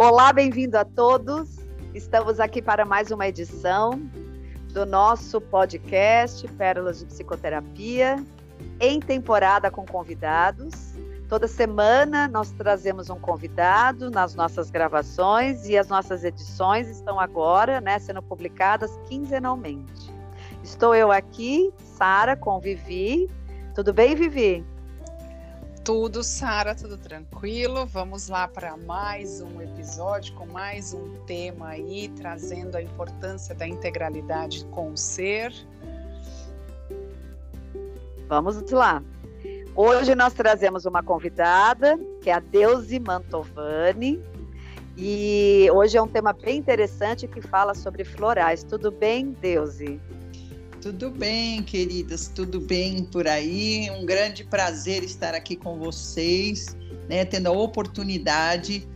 [0.00, 1.56] Olá, bem-vindo a todos.
[1.92, 4.00] Estamos aqui para mais uma edição
[4.72, 8.24] do nosso podcast Pérolas de Psicoterapia,
[8.78, 10.94] em temporada com convidados.
[11.28, 17.80] Toda semana nós trazemos um convidado nas nossas gravações e as nossas edições estão agora
[17.80, 20.14] né, sendo publicadas quinzenalmente.
[20.62, 23.28] Estou eu aqui, Sara, com Vivi.
[23.74, 24.64] Tudo bem, Vivi?
[25.88, 27.86] Tudo, Sara, tudo tranquilo.
[27.86, 33.66] Vamos lá para mais um episódio com mais um tema aí, trazendo a importância da
[33.66, 35.50] integralidade com o ser.
[38.28, 39.02] Vamos lá.
[39.74, 44.22] Hoje nós trazemos uma convidada, que é a Deusi Mantovani,
[44.94, 48.62] e hoje é um tema bem interessante que fala sobre florais.
[48.62, 49.98] Tudo bem, Deusi?
[50.80, 53.90] Tudo bem, queridas, tudo bem por aí?
[53.90, 56.76] Um grande prazer estar aqui com vocês,
[57.08, 58.88] né, tendo a oportunidade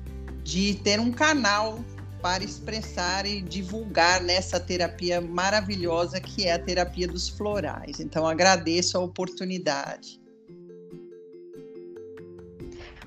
[0.45, 1.85] de ter um canal
[2.23, 7.99] para expressar e divulgar nessa terapia maravilhosa que é a terapia dos florais.
[7.99, 10.22] Então, agradeço a oportunidade.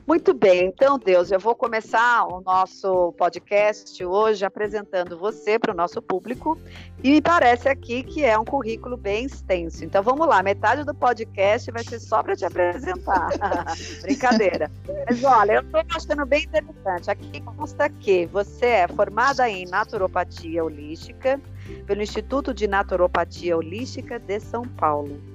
[0.07, 5.75] Muito bem, então, Deus, eu vou começar o nosso podcast hoje apresentando você para o
[5.75, 6.59] nosso público
[7.03, 9.83] e me parece aqui que é um currículo bem extenso.
[9.83, 13.29] Então, vamos lá, metade do podcast vai ser só para te apresentar.
[14.03, 14.69] Brincadeira.
[15.09, 17.09] Mas olha, eu estou achando bem interessante.
[17.09, 21.41] Aqui consta que você é formada em naturopatia holística
[21.87, 25.34] pelo Instituto de Naturopatia Holística de São Paulo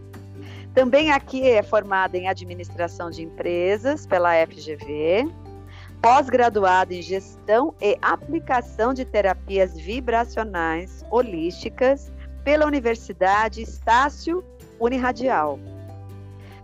[0.75, 5.29] também aqui é formada em administração de empresas pela FGV,
[6.01, 12.13] pós-graduada em gestão e aplicação de terapias vibracionais holísticas
[12.45, 14.45] pela Universidade Estácio
[14.79, 15.59] Uniradial.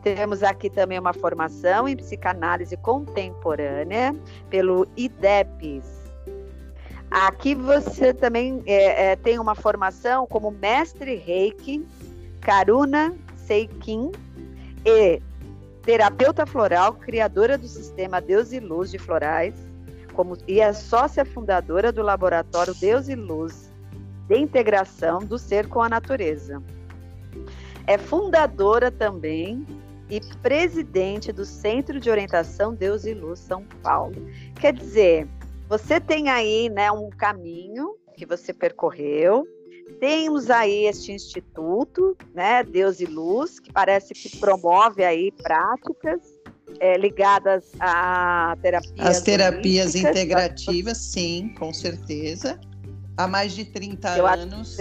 [0.02, 4.14] Temos aqui também uma formação em psicanálise contemporânea
[4.48, 5.96] pelo IDEPS.
[7.10, 11.84] Aqui você também é, é, tem uma formação como mestre Reiki,
[12.40, 13.12] Karuna
[13.80, 14.10] Kim
[14.84, 15.20] e
[15.82, 19.54] terapeuta floral, criadora do sistema Deus e Luz de Florais,
[20.12, 23.70] como, e é sócia fundadora do laboratório Deus e Luz
[24.28, 26.62] de integração do ser com a natureza.
[27.86, 29.64] É fundadora também
[30.10, 34.16] e presidente do Centro de Orientação Deus e Luz São Paulo.
[34.60, 35.28] Quer dizer,
[35.68, 39.46] você tem aí né, um caminho que você percorreu,
[40.00, 46.20] temos aí este instituto, né, Deus e Luz, que parece que promove aí práticas
[46.80, 48.92] é, ligadas à terapia.
[48.98, 52.58] As terapias integrativas, sim, com certeza.
[53.16, 54.76] Há mais de 30 Eu anos.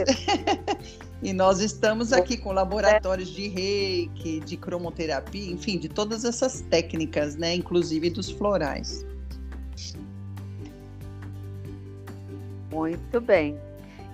[1.23, 7.38] e nós estamos aqui com laboratórios de reiki, de cromoterapia, enfim, de todas essas técnicas,
[7.38, 9.05] né, inclusive dos florais.
[12.69, 13.57] Muito bem.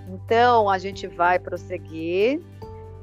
[0.08, 2.40] Então, a gente vai prosseguir,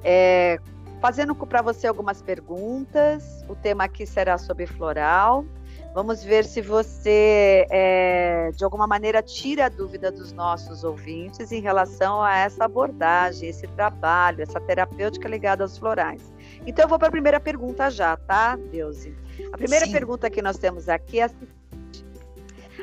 [0.03, 0.59] é,
[1.01, 3.43] fazendo para você algumas perguntas.
[3.47, 5.45] O tema aqui será sobre floral.
[5.93, 11.61] Vamos ver se você, é, de alguma maneira, tira a dúvida dos nossos ouvintes em
[11.61, 16.31] relação a essa abordagem, esse trabalho, essa terapêutica ligada aos florais.
[16.65, 19.15] Então, eu vou para a primeira pergunta já, tá, Deusi?
[19.51, 19.91] A primeira Sim.
[19.91, 21.29] pergunta que nós temos aqui é a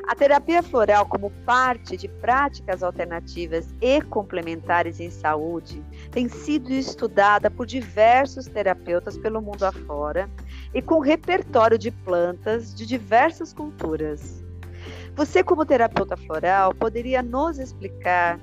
[0.07, 7.51] a terapia floral, como parte de práticas alternativas e complementares em saúde, tem sido estudada
[7.51, 10.31] por diversos terapeutas pelo mundo afora
[10.73, 14.45] e com repertório de plantas de diversas culturas.
[15.17, 18.39] Você, como terapeuta floral, poderia nos explicar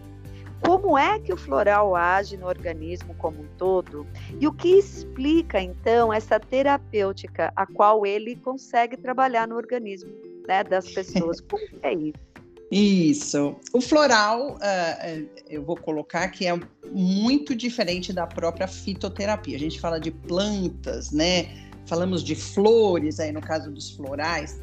[0.60, 4.06] como é que o floral age no organismo como um todo
[4.40, 10.64] e o que explica então essa terapêutica a qual ele consegue trabalhar no organismo né,
[10.64, 11.40] das pessoas.
[11.50, 12.34] Como é isso?
[12.72, 13.56] Isso.
[13.72, 16.60] O floral, uh, eu vou colocar que é
[16.92, 19.56] muito diferente da própria fitoterapia.
[19.56, 21.70] A gente fala de plantas, né?
[21.86, 24.60] Falamos de flores, aí no caso dos florais,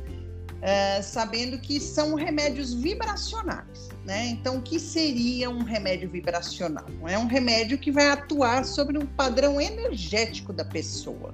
[0.60, 4.26] uh, sabendo que são remédios vibracionais, né?
[4.26, 6.86] Então, o que seria um remédio vibracional?
[7.06, 11.32] É um remédio que vai atuar sobre um padrão energético da pessoa.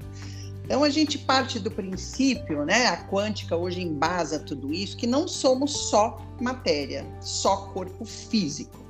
[0.66, 2.88] Então a gente parte do princípio, né?
[2.88, 8.84] A quântica hoje embasa tudo isso, que não somos só matéria, só corpo físico.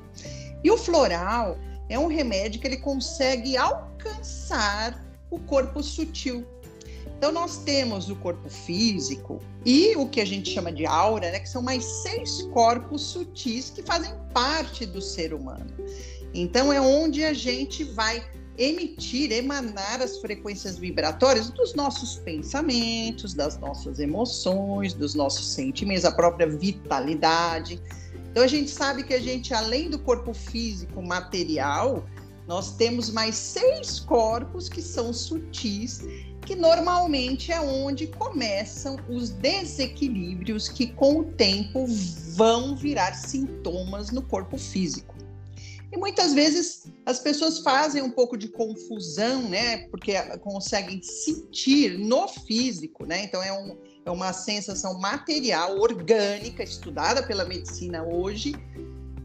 [0.64, 1.58] E o floral
[1.90, 6.46] é um remédio que ele consegue alcançar o corpo sutil.
[7.19, 11.40] Então nós temos o corpo físico e o que a gente chama de aura, né,
[11.40, 15.67] que são mais seis corpos sutis que fazem parte do ser humano.
[16.32, 18.23] Então é onde a gente vai
[18.58, 26.12] emitir, emanar as frequências vibratórias dos nossos pensamentos, das nossas emoções, dos nossos sentimentos, a
[26.12, 27.80] própria vitalidade.
[28.30, 32.04] Então a gente sabe que a gente, além do corpo físico material,
[32.46, 36.04] nós temos mais seis corpos que são sutis,
[36.42, 41.86] que normalmente é onde começam os desequilíbrios que com o tempo
[42.36, 45.15] vão virar sintomas no corpo físico.
[45.92, 49.86] E muitas vezes as pessoas fazem um pouco de confusão, né?
[49.88, 53.22] Porque conseguem sentir no físico, né?
[53.22, 58.54] Então é, um, é uma sensação material, orgânica, estudada pela medicina hoje,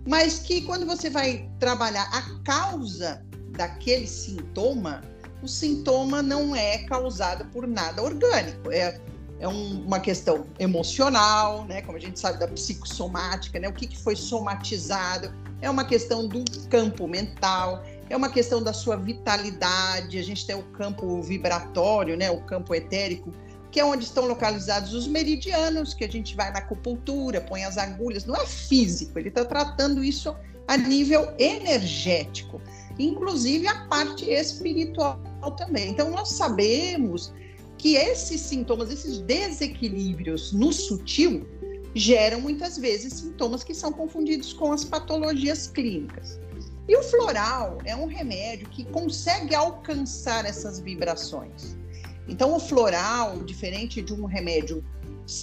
[0.08, 5.02] mas que quando você vai trabalhar a causa daquele sintoma,
[5.42, 9.00] o sintoma não é causado por nada orgânico, é,
[9.42, 11.82] é um, uma questão emocional, né?
[11.82, 13.68] Como a gente sabe da psicossomática, né?
[13.68, 18.72] O que, que foi somatizado, é uma questão do campo mental, é uma questão da
[18.72, 20.20] sua vitalidade.
[20.20, 23.32] A gente tem o campo vibratório, né, o campo etérico,
[23.72, 27.80] que é onde estão localizados os meridianos, que a gente vai na acupuntura, põe as
[27.80, 28.26] agulhas.
[28.26, 30.36] Não é físico, ele está tratando isso
[30.68, 32.62] a nível energético,
[33.00, 35.20] inclusive a parte espiritual
[35.58, 35.90] também.
[35.90, 37.34] Então, nós sabemos
[37.82, 41.48] que esses sintomas, esses desequilíbrios no sutil,
[41.96, 46.40] geram muitas vezes sintomas que são confundidos com as patologias clínicas.
[46.88, 51.76] E o floral é um remédio que consegue alcançar essas vibrações.
[52.28, 54.86] Então, o floral, diferente de um remédio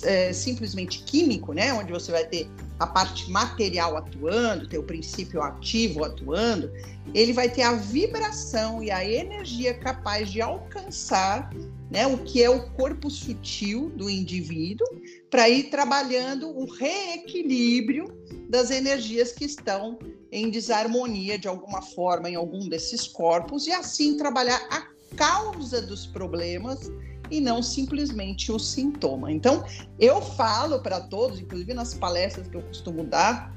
[0.05, 2.49] é, simplesmente químico, né, onde você vai ter
[2.79, 6.71] a parte material atuando, ter o princípio ativo atuando,
[7.13, 11.51] ele vai ter a vibração e a energia capaz de alcançar
[11.91, 14.87] né, o que é o corpo sutil do indivíduo,
[15.31, 18.07] para ir trabalhando o reequilíbrio
[18.49, 19.99] das energias que estão
[20.31, 24.87] em desarmonia de alguma forma em algum desses corpos e assim trabalhar a
[25.17, 26.91] causa dos problemas
[27.31, 29.31] e não simplesmente o sintoma.
[29.31, 29.65] Então,
[29.99, 33.55] eu falo para todos, inclusive nas palestras que eu costumo dar,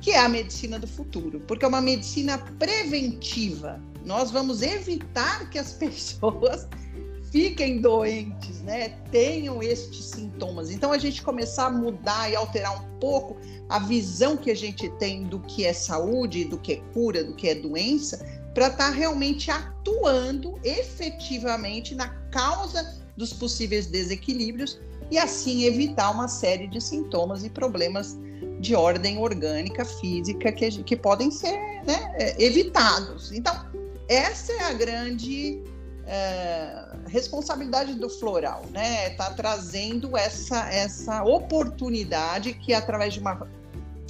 [0.00, 3.80] que é a medicina do futuro, porque é uma medicina preventiva.
[4.04, 6.68] Nós vamos evitar que as pessoas
[7.34, 8.90] fiquem doentes, né?
[9.10, 10.70] Tenham estes sintomas.
[10.70, 13.36] Então a gente começar a mudar e alterar um pouco
[13.68, 17.34] a visão que a gente tem do que é saúde, do que é cura, do
[17.34, 24.78] que é doença, para estar tá realmente atuando efetivamente na causa dos possíveis desequilíbrios
[25.10, 28.16] e assim evitar uma série de sintomas e problemas
[28.60, 33.32] de ordem orgânica, física, que, que podem ser né, evitados.
[33.32, 33.52] Então,
[34.08, 35.73] essa é a grande
[36.06, 39.08] é, responsabilidade do floral, né?
[39.08, 43.46] Está trazendo essa, essa oportunidade que, através de uma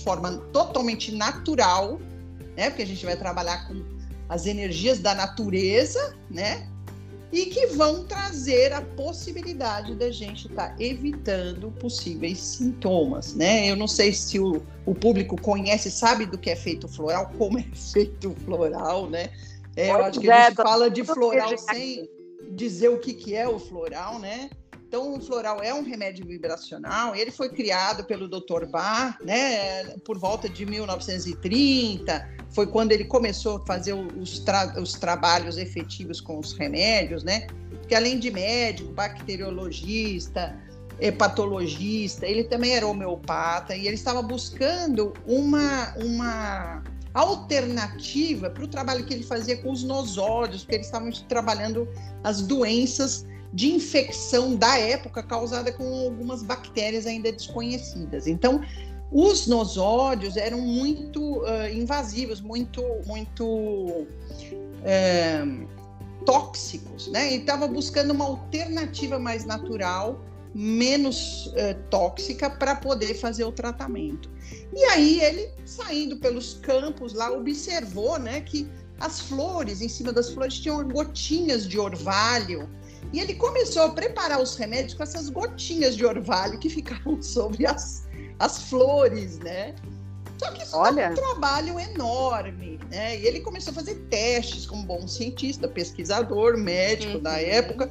[0.03, 2.01] forma totalmente natural,
[2.57, 2.71] né?
[2.71, 3.83] Porque a gente vai trabalhar com
[4.29, 6.69] as energias da natureza, né?
[7.33, 13.71] E que vão trazer a possibilidade da gente estar tá evitando possíveis sintomas, né?
[13.71, 17.59] Eu não sei se o, o público conhece, sabe do que é feito floral, como
[17.59, 19.31] é feito floral, né?
[19.77, 22.09] É, eu acho que a gente fala de floral sem
[22.51, 24.51] dizer o que, que é o floral, né?
[24.87, 27.17] Então, o floral é um remédio vibracional.
[27.17, 28.65] Ele foi criado pelo Dr.
[28.71, 32.29] Bach, né, por volta de 1930.
[32.51, 37.49] Foi quando ele começou a fazer os, tra os trabalhos efetivos com os remédios, né?
[37.71, 40.57] Porque além de médico, bacteriologista,
[41.01, 49.07] hepatologista, ele também era homeopata e ele estava buscando uma, uma alternativa para o trabalho
[49.07, 51.89] que ele fazia com os nosódios, porque eles estavam trabalhando
[52.25, 58.27] as doenças de infecção da época causada com algumas bactérias ainda desconhecidas.
[58.27, 58.61] Então,
[59.13, 64.09] os nosódios eram muito uh, invasivos, muito, muito uh,
[66.27, 67.33] tóxicos, né?
[67.33, 70.21] E estava buscando uma alternativa mais natural,
[70.53, 74.29] menos uh, tóxica, para poder fazer o tratamento.
[74.75, 78.69] E aí ele, saindo pelos campos lá, observou né, que
[79.01, 82.69] as flores, em cima das flores, tinham gotinhas de orvalho.
[83.13, 87.67] E ele começou a preparar os remédios com essas gotinhas de orvalho que ficavam sobre
[87.67, 88.07] as,
[88.39, 89.75] as flores, né?
[90.39, 91.11] Só que isso Olha.
[91.11, 93.19] um trabalho enorme, né?
[93.19, 97.23] E ele começou a fazer testes como bom cientista, pesquisador, médico uhum.
[97.23, 97.91] da época,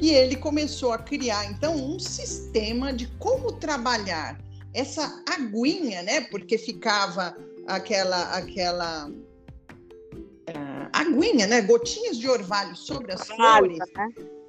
[0.00, 4.40] e ele começou a criar então um sistema de como trabalhar
[4.74, 6.22] essa aguinha, né?
[6.22, 7.36] Porque ficava
[7.66, 11.60] aquela aquela uh, aguinha, né?
[11.62, 13.78] Gotinhas de orvalho sobre as flores.
[13.96, 14.08] Né?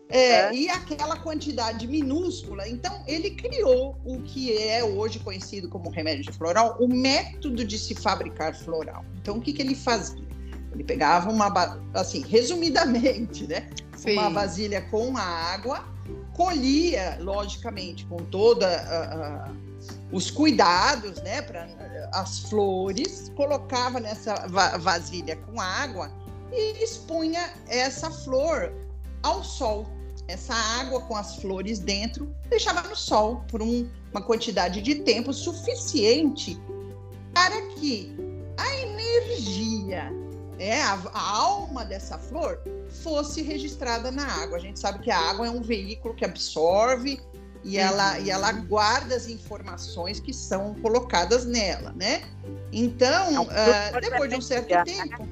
[0.10, 0.54] É, é.
[0.54, 2.68] E aquela quantidade minúscula.
[2.68, 7.96] Então, ele criou o que é hoje conhecido como remédio floral, o método de se
[7.96, 9.04] fabricar floral.
[9.20, 10.24] Então, o que, que ele fazia?
[10.72, 11.52] Ele pegava uma,
[11.94, 13.70] assim, resumidamente, né?
[13.96, 14.14] Sim.
[14.14, 15.86] Uma vasilha com a água,
[16.34, 19.52] colhia, logicamente, com a,
[20.12, 21.68] os cuidados, né, para
[22.14, 24.48] as flores, colocava nessa
[24.80, 26.12] vasilha com água
[26.52, 28.74] e expunha essa flor
[29.22, 29.88] ao sol.
[30.28, 35.34] Essa água com as flores dentro, deixava no sol por um, uma quantidade de tempo
[35.34, 36.58] suficiente
[37.34, 38.16] para que
[38.58, 40.12] a energia,
[40.64, 42.60] é, a, a alma dessa flor,
[43.04, 44.58] fosse registrada na água.
[44.58, 47.20] A gente sabe que a água é um veículo que absorve
[47.64, 48.66] e ela, e ela uhum.
[48.66, 52.24] guarda as informações que são colocadas nela, né?
[52.72, 54.84] Então, é um uh, depois de um certo né?
[54.84, 55.28] tempo.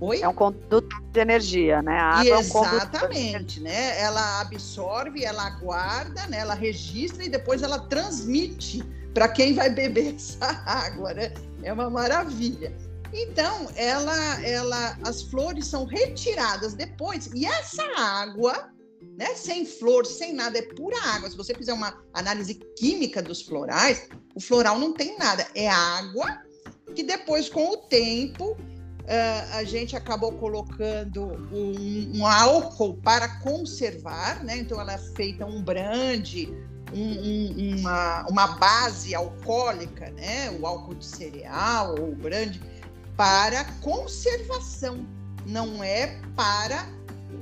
[0.00, 0.20] Oi?
[0.20, 1.96] É um conduto de energia, né?
[1.98, 4.00] A água Exatamente, é um né?
[4.00, 6.38] Ela absorve, ela guarda, né?
[6.38, 8.82] ela registra e depois ela transmite
[9.14, 11.32] para quem vai beber essa água, né?
[11.62, 12.74] É uma maravilha.
[13.14, 18.72] Então, ela, ela, as flores são retiradas depois e essa água,
[19.16, 21.30] né, sem flor, sem nada, é pura água.
[21.30, 26.42] Se você fizer uma análise química dos florais, o floral não tem nada, é água
[26.94, 28.56] que depois, com o tempo,
[29.04, 34.56] Uh, a gente acabou colocando um, um, álcool para conservar, né?
[34.56, 36.48] Então ela é feita um brande,
[36.90, 40.50] um, um, uma, uma base alcoólica, né?
[40.58, 42.58] O álcool de cereal ou brande
[43.16, 45.06] para conservação,
[45.46, 46.88] não é para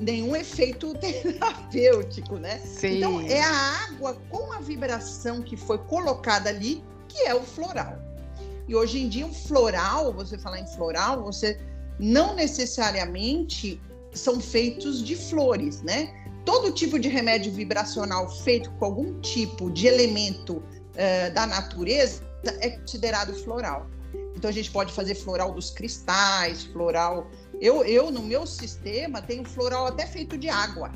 [0.00, 2.58] nenhum efeito terapêutico, né?
[2.64, 2.98] Sim.
[2.98, 7.98] Então é a água com a vibração que foi colocada ali que é o floral.
[8.66, 11.58] E hoje em dia, o floral, você falar em floral, você
[11.98, 13.80] não necessariamente
[14.12, 16.12] são feitos de flores, né?
[16.44, 22.22] Todo tipo de remédio vibracional feito com algum tipo de elemento uh, da natureza
[22.60, 23.86] é considerado floral.
[24.34, 27.30] Então a gente pode fazer floral dos cristais, floral.
[27.60, 30.90] Eu, eu no meu sistema tenho floral até feito de água.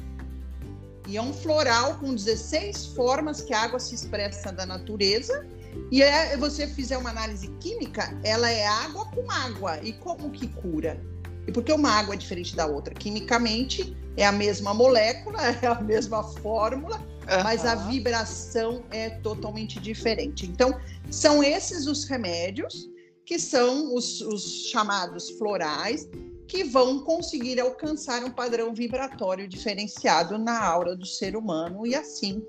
[1.07, 5.47] E é um floral com 16 formas que a água se expressa da natureza
[5.91, 9.79] e é, você fizer uma análise química, ela é água com água.
[9.83, 11.01] E como que cura?
[11.47, 12.93] E por que uma água é diferente da outra?
[12.93, 17.43] Quimicamente, é a mesma molécula, é a mesma fórmula, uhum.
[17.45, 20.47] mas a vibração é totalmente diferente.
[20.47, 20.77] Então,
[21.11, 22.91] são esses os remédios
[23.27, 26.09] que são os, os chamados florais,
[26.47, 32.41] que vão conseguir alcançar um padrão vibratório diferenciado na aura do ser humano e assim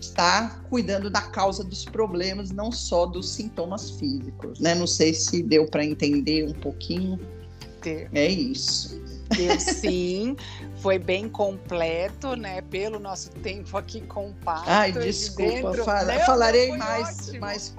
[0.00, 4.74] está cuidando da causa dos problemas, não só dos sintomas físicos, né?
[4.74, 7.18] Não sei se deu para entender um pouquinho.
[8.12, 9.00] É isso.
[9.36, 10.36] Deu sim,
[10.78, 12.60] foi bem completo, né?
[12.62, 14.68] Pelo nosso tempo aqui compacto.
[14.68, 15.84] Ai, desculpa, dentro...
[15.84, 17.74] fala, não, falarei mais, mais.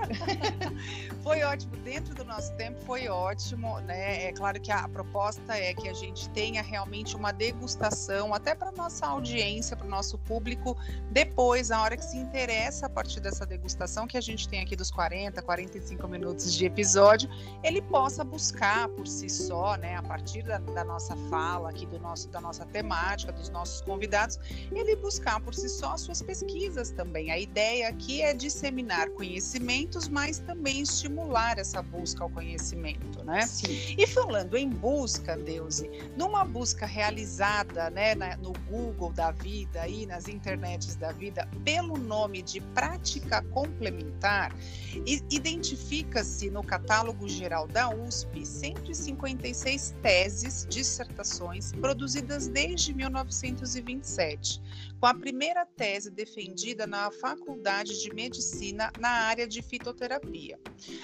[1.23, 4.25] foi ótimo, dentro do nosso tempo foi ótimo, né?
[4.25, 8.71] É claro que a proposta é que a gente tenha realmente uma degustação, até para
[8.71, 10.77] nossa audiência, para o nosso público,
[11.11, 14.75] depois, a hora que se interessa a partir dessa degustação que a gente tem aqui
[14.75, 17.29] dos 40, 45 minutos de episódio,
[17.63, 19.95] ele possa buscar por si só, né?
[19.95, 22.86] A partir da, da nossa fala aqui, do nosso, da nossa temática,
[23.33, 24.39] dos nossos convidados,
[24.71, 27.31] ele buscar por si só suas pesquisas também.
[27.31, 33.41] A ideia aqui é disseminar conhecimentos, mas também estimular essa busca ao conhecimento, né?
[33.41, 33.95] Sim.
[33.97, 40.05] E falando em busca, Deusi, numa busca realizada, né, na, no Google da vida aí
[40.05, 44.53] nas internets da vida, pelo nome de prática complementar,
[45.29, 54.61] identifica-se no catálogo geral da USP 156 teses, dissertações produzidas desde 1927,
[54.99, 60.59] com a primeira tese defendida na Faculdade de Medicina na área de fitoterapia.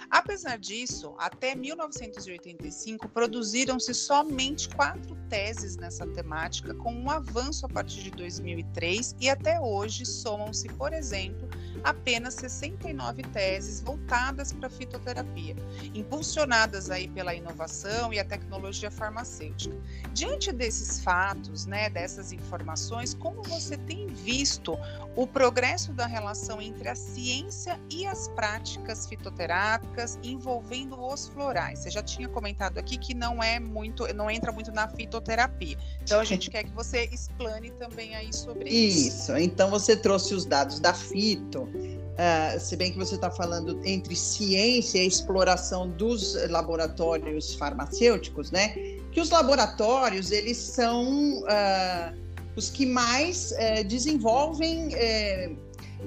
[0.09, 8.03] Apesar disso, até 1985 produziram-se somente quatro teses nessa temática, com um avanço a partir
[8.03, 11.49] de 2003 e até hoje somam-se, por exemplo,
[11.83, 15.55] apenas 69 teses voltadas para a fitoterapia,
[15.93, 19.75] impulsionadas aí pela inovação e a tecnologia farmacêutica.
[20.13, 24.77] Diante desses fatos, né, dessas informações, como você tem visto
[25.15, 31.79] o progresso da relação entre a ciência e as práticas fitoterápicas envolvendo os florais?
[31.79, 35.77] Você já tinha comentado aqui que não é muito, não entra muito na fitoterapia.
[36.01, 39.07] Então a gente quer que você explane também aí sobre isso.
[39.07, 39.37] Isso.
[39.37, 44.15] Então você trouxe os dados da fito Uh, se bem que você está falando entre
[44.15, 48.69] ciência e exploração dos laboratórios farmacêuticos, né?
[49.11, 52.15] Que os laboratórios eles são uh,
[52.55, 54.89] os que mais uh, desenvolvem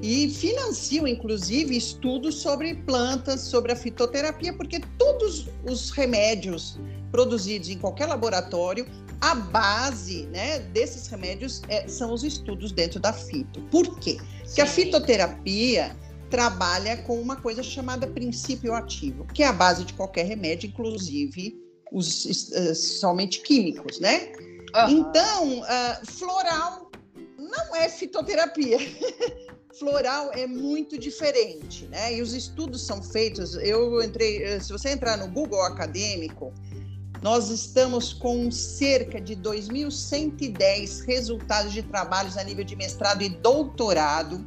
[0.02, 6.78] e financiam, inclusive, estudos sobre plantas, sobre a fitoterapia, porque todos os remédios
[7.11, 8.87] produzidos em qualquer laboratório,
[9.20, 13.61] a base né, desses remédios é, são os estudos dentro da fito.
[13.70, 14.18] Por quê?
[14.44, 15.96] Porque a fitoterapia
[16.30, 21.56] trabalha com uma coisa chamada princípio ativo, que é a base de qualquer remédio, inclusive
[21.92, 24.32] os uh, somente químicos, né?
[24.75, 24.88] Uhum.
[24.88, 26.90] Então, uh, floral
[27.38, 28.78] não é fitoterapia.
[29.78, 32.14] floral é muito diferente, né?
[32.14, 33.54] E os estudos são feitos.
[33.56, 36.52] Eu entrei, eh, se você entrar no Google acadêmico,
[37.26, 44.47] nós estamos com cerca de 2.110 resultados de trabalhos a nível de mestrado e doutorado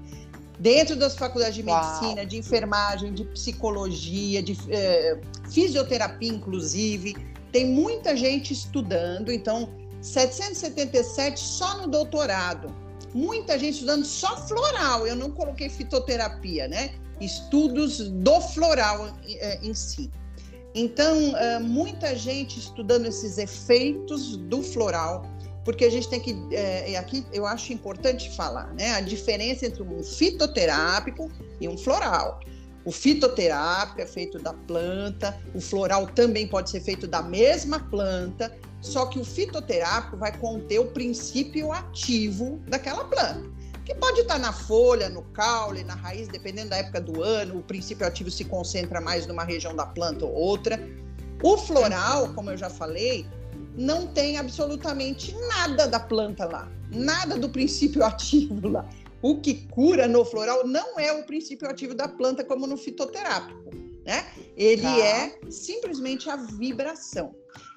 [0.57, 2.25] dentro das faculdades de medicina, Uau.
[2.25, 5.19] de enfermagem, de psicologia, de eh,
[5.51, 7.17] fisioterapia, inclusive.
[7.51, 9.67] Tem muita gente estudando, então
[9.99, 12.73] 777 só no doutorado.
[13.13, 16.91] Muita gente estudando só floral, eu não coloquei fitoterapia, né?
[17.19, 20.09] Estudos do floral eh, em si.
[20.75, 25.23] Então, eh, muita gente estudando esses efeitos do floral
[25.69, 29.83] porque a gente tem que, é, aqui eu acho importante falar, né, a diferença entre
[29.83, 31.29] um fitoterápico
[31.61, 32.39] e um floral.
[32.85, 38.51] O fitoterápico é feito da planta, o floral também pode ser feito da mesma planta,
[38.81, 43.43] só que o fitoterápico vai conter o princípio ativo daquela planta,
[43.89, 47.63] que pode estar na folha, no caule, na raiz, dependendo da época do ano, o
[47.63, 50.79] princípio ativo se concentra mais numa região da planta ou outra.
[51.41, 53.25] O floral, como eu já falei,
[53.75, 58.87] não tem absolutamente nada da planta lá, nada do princípio ativo lá.
[59.23, 63.71] O que cura no floral não é o princípio ativo da planta, como no fitoterápico,
[64.05, 64.27] né?
[64.55, 64.99] Ele tá.
[64.99, 67.33] é simplesmente a vibração.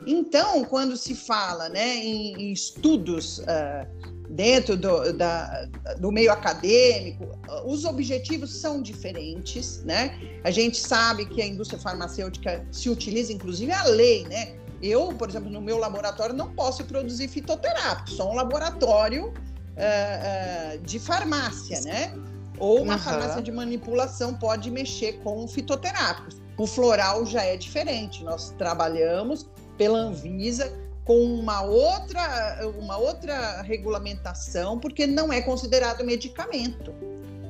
[0.07, 7.29] Então, quando se fala né, em, em estudos uh, dentro do, da, do meio acadêmico,
[7.67, 10.19] os objetivos são diferentes, né?
[10.43, 14.55] A gente sabe que a indústria farmacêutica se utiliza, inclusive, a lei, né?
[14.83, 20.79] Eu, por exemplo, no meu laboratório não posso produzir fitoterápico, só um laboratório uh, uh,
[20.83, 22.15] de farmácia, né?
[22.59, 22.99] Ou uma uhum.
[22.99, 26.41] farmácia de manipulação pode mexer com fitoterápicos.
[26.57, 28.25] O floral já é diferente.
[28.25, 30.73] Nós trabalhamos pela Anvisa
[31.05, 36.95] com uma outra, uma outra regulamentação, porque não é considerado medicamento.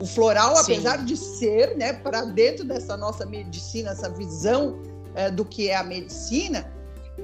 [0.00, 0.72] O floral, Sim.
[0.72, 4.80] apesar de ser, né, para dentro dessa nossa medicina, essa visão
[5.14, 6.72] é, do que é a medicina,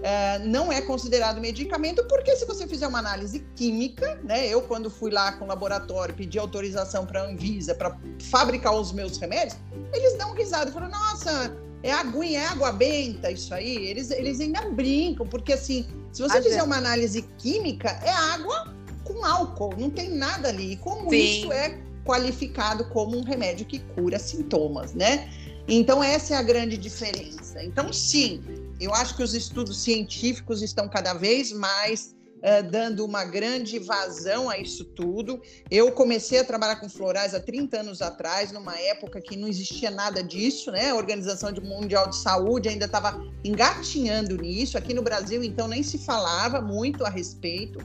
[0.03, 4.47] é, não é considerado medicamento, porque se você fizer uma análise química, né?
[4.47, 7.99] Eu, quando fui lá com o laboratório, pedi autorização para a Anvisa para
[8.31, 9.59] fabricar os meus remédios,
[9.93, 13.77] eles dão risada, falam, nossa, é aguinha, é água benta, isso aí.
[13.87, 19.25] Eles, eles ainda brincam, porque assim, se você fizer uma análise química, é água com
[19.25, 20.73] álcool, não tem nada ali.
[20.73, 21.17] E como Sim.
[21.17, 25.31] isso é qualificado como um remédio que cura sintomas, né?
[25.69, 27.63] Então, essa é a grande diferença.
[27.63, 28.43] Então, sim,
[28.81, 34.49] eu acho que os estudos científicos estão cada vez mais uh, dando uma grande vazão
[34.49, 35.41] a isso tudo.
[35.71, 39.91] Eu comecei a trabalhar com florais há 30 anos atrás, numa época que não existia
[39.91, 40.91] nada disso, né?
[40.91, 44.77] A Organização Mundial de Saúde ainda estava engatinhando nisso.
[44.79, 47.79] Aqui no Brasil, então, nem se falava muito a respeito.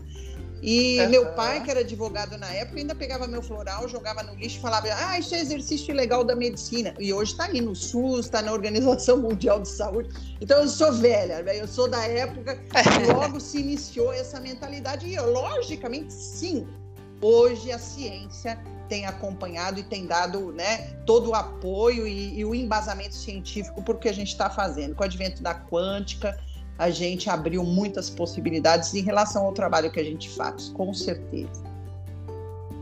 [0.66, 1.10] E uhum.
[1.10, 4.62] meu pai, que era advogado na época, ainda pegava meu floral, jogava no lixo e
[4.62, 6.94] falava: Ah, isso é exercício legal da medicina.
[6.98, 10.10] E hoje está aí no SUS, está na Organização Mundial de Saúde.
[10.40, 15.06] Então eu sou velha, eu sou da época que logo se iniciou essa mentalidade.
[15.06, 16.66] E logicamente, sim,
[17.22, 22.56] hoje a ciência tem acompanhado e tem dado né, todo o apoio e, e o
[22.56, 24.96] embasamento científico para o que a gente está fazendo.
[24.96, 26.40] Com o advento da quântica
[26.78, 31.74] a gente abriu muitas possibilidades em relação ao trabalho que a gente faz, com certeza.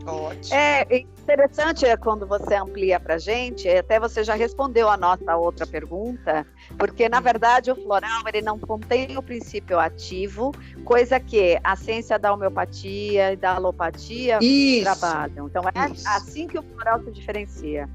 [0.06, 0.54] Ótimo.
[0.54, 5.36] É interessante é quando você amplia para a gente, até você já respondeu a nossa
[5.36, 6.44] outra pergunta,
[6.76, 10.52] porque na verdade o floral ele não contém o princípio ativo,
[10.84, 14.82] coisa que a ciência da homeopatia e da alopatia Isso.
[14.82, 15.46] trabalham.
[15.46, 16.08] Então é Isso.
[16.08, 17.88] assim que o floral se diferencia.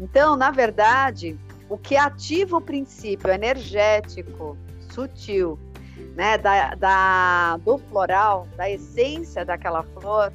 [0.00, 1.38] Então, na verdade,
[1.68, 4.58] o que ativa o princípio energético
[4.92, 5.58] sutil,
[6.14, 10.32] né, da, da, do floral, da essência daquela flor,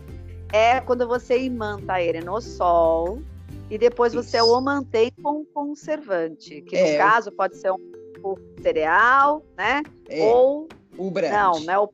[0.52, 3.22] é quando você imanta ele no sol
[3.70, 4.24] e depois Isso.
[4.24, 6.94] você o mantém com conservante, que é.
[6.94, 7.92] no caso pode ser um,
[8.24, 9.84] um cereal, né?
[10.10, 10.26] É.
[10.26, 10.68] Ou
[10.98, 11.32] o brand.
[11.32, 11.78] Não, né?
[11.78, 11.90] O,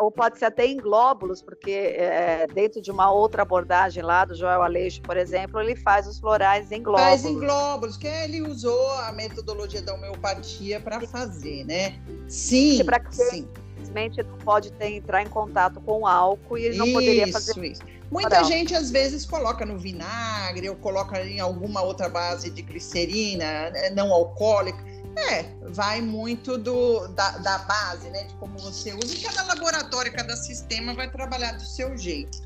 [0.00, 4.34] ou pode ser até em glóbulos, porque é, dentro de uma outra abordagem lá do
[4.34, 7.10] Joel Aleixo, por exemplo, ele faz os florais em glóbulos.
[7.10, 12.00] Faz em glóbulos, que ele usou a metodologia da homeopatia para fazer, né?
[12.28, 13.46] Sim, sim.
[13.76, 17.64] Simplesmente não pode ter, entrar em contato com álcool e ele não isso, poderia fazer.
[17.64, 17.82] Isso.
[18.10, 23.70] Muita gente às vezes coloca no vinagre ou coloca em alguma outra base de glicerina
[23.70, 24.89] né, não alcoólica.
[25.16, 28.24] É, vai muito do, da, da base, né?
[28.24, 29.14] De como você usa.
[29.14, 32.42] E cada laboratório, cada sistema vai trabalhar do seu jeito.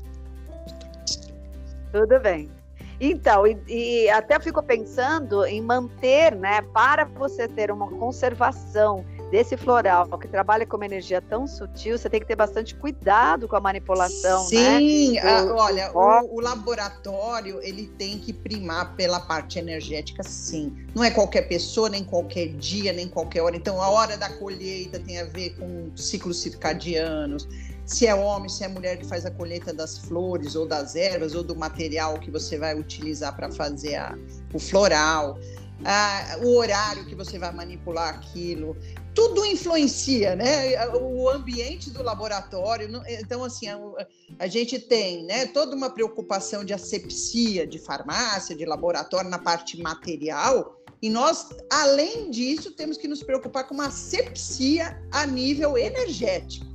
[1.91, 2.49] Tudo bem.
[2.99, 9.57] Então, e, e até fico pensando em manter, né, para você ter uma conservação desse
[9.57, 13.57] floral que trabalha com uma energia tão sutil, você tem que ter bastante cuidado com
[13.57, 15.19] a manipulação, Sim, né?
[15.19, 20.73] Ah, olha, o, o, laboratório ele tem que primar pela parte energética, sim.
[20.95, 23.57] Não é qualquer pessoa, nem qualquer dia, nem qualquer hora.
[23.57, 27.45] Então, a hora da colheita tem a ver com ciclos circadianos.
[27.85, 31.35] Se é homem, se é mulher que faz a colheita das flores ou das ervas
[31.35, 34.17] ou do material que você vai utilizar para fazer a,
[34.53, 35.37] o floral.
[35.83, 38.77] Ah, o horário que você vai manipular aquilo,
[39.15, 40.87] tudo influencia, né?
[40.93, 42.89] O ambiente do laboratório.
[43.07, 43.79] Então, assim, a,
[44.37, 49.81] a, gente tem né, toda uma preocupação de asepsia, de farmácia, de laboratório na parte
[49.81, 50.81] material.
[51.01, 56.65] E nós, além disso, temos que nos preocupar com uma asepsia a nível energético.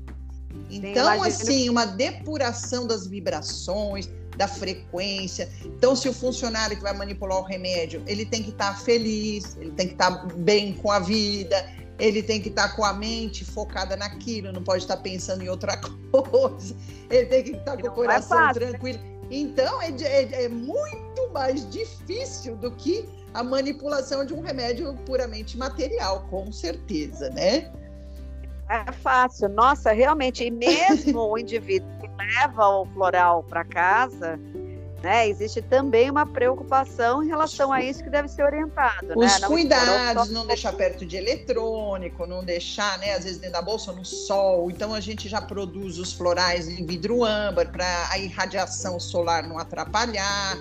[0.70, 5.50] Então, Sim, assim, uma depuração das vibrações, da frequência.
[5.64, 9.72] Então, se o funcionário que vai manipular o remédio, ele tem que estar feliz, ele
[9.72, 11.56] tem que estar bem com a vida,
[12.00, 15.42] ele tem que estar tá com a mente focada naquilo, não pode estar tá pensando
[15.42, 16.74] em outra coisa,
[17.10, 18.98] ele tem que estar tá com o coração é fácil, tranquilo.
[19.30, 25.56] Então, é, é, é, muito mais difícil do que a manipulação de um remédio puramente
[25.56, 27.70] material, com certeza, né?
[28.68, 29.48] É fácil.
[29.48, 34.38] Nossa, realmente, e mesmo o indivíduo que leva o floral para casa,
[35.02, 35.28] né?
[35.28, 39.08] Existe também uma preocupação em relação a isso que deve ser orientado.
[39.08, 39.14] Né?
[39.16, 39.46] Os né?
[39.46, 44.04] cuidados, não deixar perto de eletrônico, não deixar, né, às vezes dentro da bolsa no
[44.04, 44.70] sol.
[44.70, 49.58] Então a gente já produz os florais em vidro âmbar para a irradiação solar não
[49.58, 50.56] atrapalhar.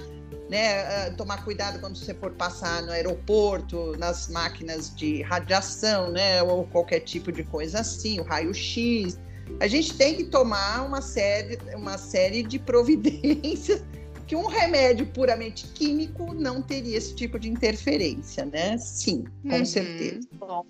[0.50, 6.42] Né, ah, tomar cuidado quando você for passar no aeroporto, nas máquinas de radiação, né,
[6.42, 9.16] ou qualquer tipo de coisa assim, o raio-x.
[9.60, 13.84] A gente tem que tomar uma série, uma série de providências
[14.30, 18.78] que um remédio puramente químico não teria esse tipo de interferência, né?
[18.78, 19.66] Sim, com uhum.
[19.66, 20.28] certeza.
[20.34, 20.64] Bom.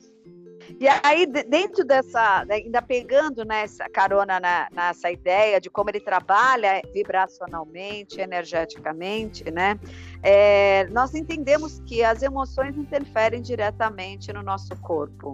[0.80, 6.00] E aí, dentro dessa, né, ainda pegando nessa carona na, nessa ideia de como ele
[6.00, 9.78] trabalha vibracionalmente, energeticamente, né?
[10.24, 15.34] É, nós entendemos que as emoções interferem diretamente no nosso corpo,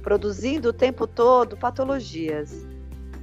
[0.00, 2.64] produzindo o tempo todo patologias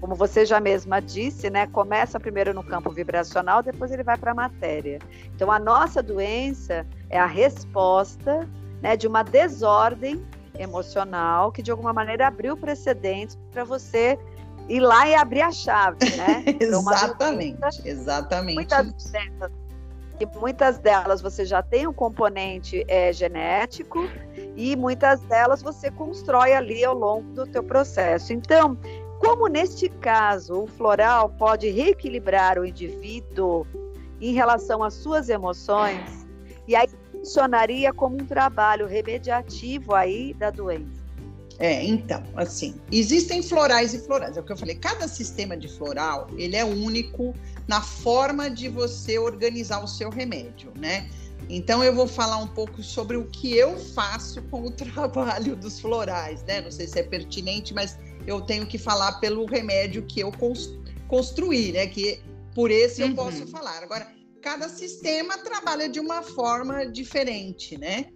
[0.04, 4.32] como você já mesma disse, né, começa primeiro no campo vibracional, depois ele vai para
[4.32, 5.00] a matéria.
[5.34, 8.46] Então, a nossa doença é a resposta
[8.82, 10.22] né, de uma desordem
[10.60, 14.20] emocional que, de alguma maneira, abriu precedentes para você
[14.68, 16.44] ir lá e abrir a chave, né?
[16.60, 18.56] exatamente, doença, exatamente.
[18.56, 19.14] Muitas
[20.18, 24.08] que muitas delas você já tem um componente é, genético
[24.56, 28.32] e muitas delas você constrói ali ao longo do teu processo.
[28.32, 28.78] Então,
[29.24, 33.66] como neste caso o floral pode reequilibrar o indivíduo
[34.20, 36.28] em relação às suas emoções,
[36.68, 41.02] e aí funcionaria como um trabalho remediativo aí da doença.
[41.58, 44.36] É, então, assim, existem florais e florais.
[44.36, 44.76] É o que eu falei.
[44.76, 47.34] Cada sistema de floral ele é único
[47.68, 51.08] na forma de você organizar o seu remédio, né?
[51.50, 55.80] Então eu vou falar um pouco sobre o que eu faço com o trabalho dos
[55.80, 56.60] florais, né?
[56.60, 60.32] Não sei se é pertinente, mas eu tenho que falar pelo remédio que eu
[61.08, 61.88] construí, né?
[61.88, 62.22] Que
[62.56, 63.16] por esse eu uhum.
[63.16, 63.84] posso falar.
[63.84, 68.08] Agora, cada sistema trabalha de uma forma diferente, né?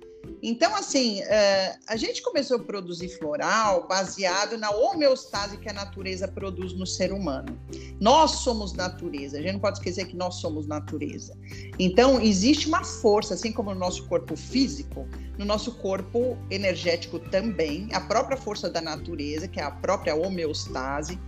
[0.41, 6.27] Então, assim, uh, a gente começou a produzir floral baseado na homeostase que a natureza
[6.27, 7.59] produz no ser humano.
[7.99, 11.37] Nós somos natureza, a gente não pode esquecer que nós somos natureza.
[11.79, 17.89] Então, existe uma força, assim como no nosso corpo físico, no nosso corpo energético também,
[17.93, 21.19] a própria força da natureza, que é a própria homeostase,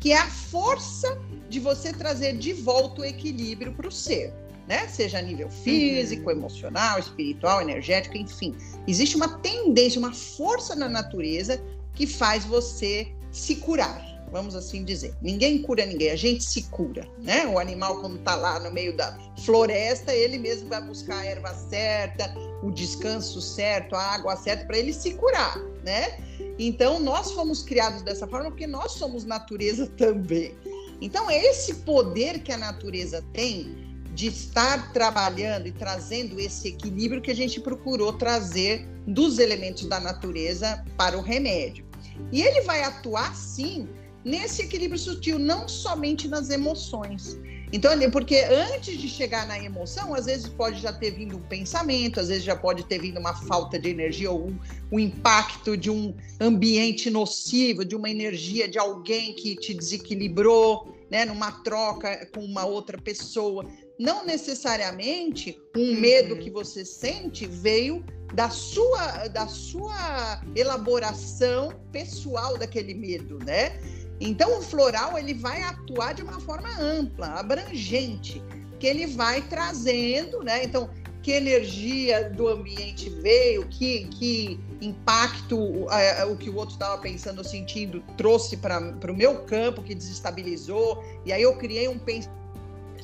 [0.00, 4.32] que é a força de você trazer de volta o equilíbrio para o ser
[4.66, 4.88] né?
[4.88, 6.38] Seja a nível físico, uhum.
[6.38, 8.54] emocional, espiritual, energético, enfim.
[8.86, 11.62] Existe uma tendência, uma força na natureza
[11.94, 15.14] que faz você se curar, vamos assim dizer.
[15.22, 17.46] Ninguém cura ninguém, a gente se cura, né?
[17.46, 21.54] O animal, quando está lá no meio da floresta, ele mesmo vai buscar a erva
[21.54, 26.18] certa, o descanso certo, a água certa, para ele se curar, né?
[26.58, 30.54] Então, nós fomos criados dessa forma porque nós somos natureza também.
[31.00, 33.85] Então, esse poder que a natureza tem
[34.16, 40.00] de estar trabalhando e trazendo esse equilíbrio que a gente procurou trazer dos elementos da
[40.00, 41.84] natureza para o remédio.
[42.32, 43.86] E ele vai atuar sim
[44.24, 47.38] nesse equilíbrio sutil, não somente nas emoções.
[47.70, 52.18] Então, porque antes de chegar na emoção, às vezes pode já ter vindo um pensamento,
[52.18, 54.58] às vezes já pode ter vindo uma falta de energia ou um,
[54.92, 61.26] um impacto de um ambiente nocivo, de uma energia de alguém que te desequilibrou, né,
[61.26, 63.66] numa troca com uma outra pessoa.
[63.98, 66.00] Não necessariamente um uhum.
[66.00, 68.04] medo que você sente veio
[68.34, 73.80] da sua, da sua elaboração pessoal daquele medo, né?
[74.20, 78.42] Então o floral ele vai atuar de uma forma ampla, abrangente,
[78.78, 80.64] que ele vai trazendo, né?
[80.64, 80.90] Então
[81.26, 87.42] que energia do ambiente veio, que, que impacto uh, o que o outro estava pensando,
[87.42, 88.78] sentindo, trouxe para
[89.10, 92.45] o meu campo, que desestabilizou, e aí eu criei um pensamento,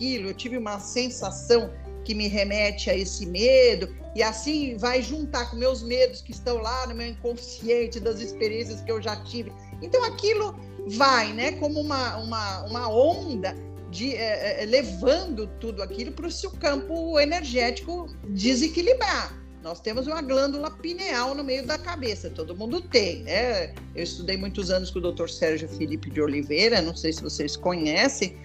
[0.01, 1.71] eu tive uma sensação
[2.05, 6.59] que me remete a esse medo, e assim vai juntar com meus medos que estão
[6.59, 9.53] lá no meu inconsciente, das experiências que eu já tive.
[9.81, 10.55] Então aquilo
[10.87, 13.57] vai, né, como uma, uma, uma onda
[13.91, 19.39] de, é, é, levando tudo aquilo para o seu campo energético desequilibrar.
[19.63, 23.73] Nós temos uma glândula pineal no meio da cabeça, todo mundo tem, né?
[23.95, 25.29] Eu estudei muitos anos com o Dr.
[25.29, 28.37] Sérgio Felipe de Oliveira, não sei se vocês conhecem,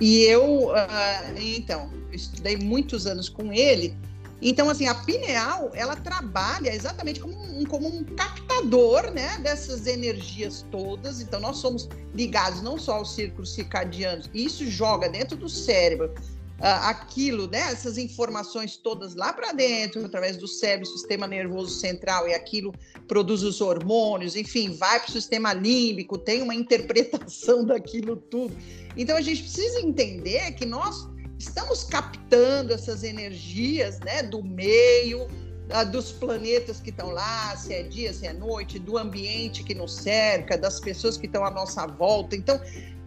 [0.00, 3.96] e eu, uh, então, estudei muitos anos com ele.
[4.42, 10.66] Então, assim, a pineal, ela trabalha exatamente como um, como um captador, né, dessas energias
[10.70, 11.20] todas.
[11.20, 16.12] Então, nós somos ligados não só aos círculos circadianos, isso joga dentro do cérebro
[16.60, 22.34] aquilo, né, essas informações todas lá para dentro, através do cérebro, sistema nervoso central, e
[22.34, 22.72] aquilo
[23.08, 28.56] produz os hormônios, enfim, vai para o sistema límbico, tem uma interpretação daquilo tudo.
[28.96, 35.90] Então a gente precisa entender que nós estamos captando essas energias, né, do meio, uh,
[35.90, 39.94] dos planetas que estão lá, se é dia, se é noite, do ambiente que nos
[39.94, 42.36] cerca, das pessoas que estão à nossa volta.
[42.36, 42.60] Então,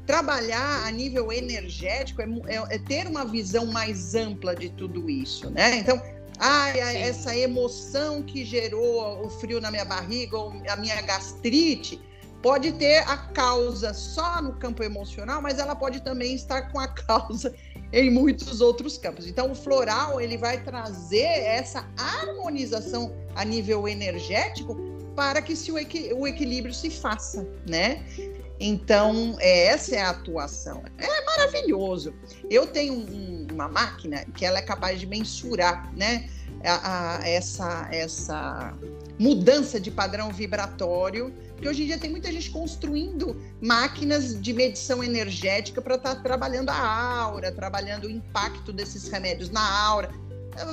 [0.07, 5.49] trabalhar a nível energético é, é, é ter uma visão mais ampla de tudo isso,
[5.49, 5.77] né?
[5.77, 6.01] Então,
[6.39, 12.01] ai, essa emoção que gerou o frio na minha barriga ou a minha gastrite
[12.41, 16.87] pode ter a causa só no campo emocional, mas ela pode também estar com a
[17.03, 17.53] causa
[17.91, 19.27] em muitos outros campos.
[19.27, 24.77] Então, o floral ele vai trazer essa harmonização a nível energético
[25.15, 28.05] para que se o equilíbrio se faça, né?
[28.59, 30.83] Então, é, essa é a atuação.
[30.97, 32.13] É maravilhoso.
[32.49, 36.29] Eu tenho um, uma máquina que ela é capaz de mensurar, né?
[36.63, 38.73] A, a, essa, essa
[39.19, 45.03] mudança de padrão vibratório, porque hoje em dia tem muita gente construindo máquinas de medição
[45.03, 50.09] energética para estar tá trabalhando a aura, trabalhando o impacto desses remédios na aura.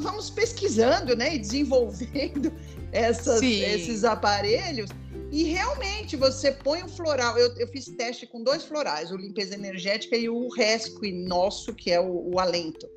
[0.00, 2.50] Vamos pesquisando né, e desenvolvendo
[2.90, 4.88] essas, esses aparelhos
[5.34, 7.36] e realmente você põe o floral.
[7.36, 11.90] Eu, eu fiz teste com dois florais, o limpeza energética e o rescue nosso, que
[11.90, 12.88] é o, o alento.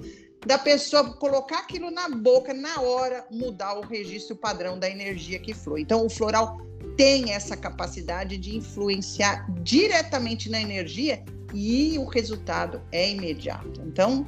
[0.45, 5.52] Da pessoa colocar aquilo na boca na hora, mudar o registro padrão da energia que
[5.52, 5.82] flui.
[5.82, 6.62] Então, o floral
[6.95, 13.82] tem essa capacidade de influenciar diretamente na energia e o resultado é imediato.
[13.82, 14.23] Então,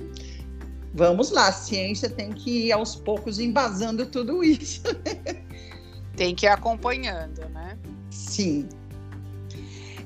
[0.95, 4.81] vamos lá, a ciência tem que ir aos poucos embasando tudo isso.
[6.17, 7.77] tem que ir acompanhando, né?
[8.09, 8.67] Sim.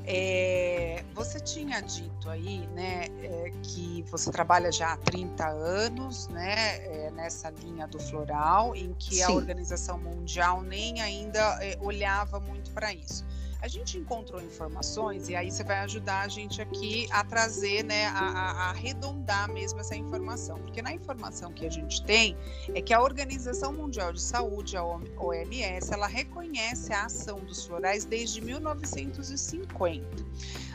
[0.06, 6.86] É, você tinha dito aí, né, é, que você trabalha já há 30 anos, né,
[6.86, 9.24] é, nessa linha do floral, em que Sim.
[9.24, 13.24] a Organização Mundial nem ainda é, olhava muito para isso
[13.64, 18.08] a gente encontrou informações e aí você vai ajudar a gente aqui a trazer, né,
[18.08, 22.36] a, a, arredondar mesmo essa informação, porque na informação que a gente tem
[22.76, 28.04] é que a Organização Mundial de Saúde, a OMS, ela reconhece a ação dos florais
[28.04, 30.06] desde 1950.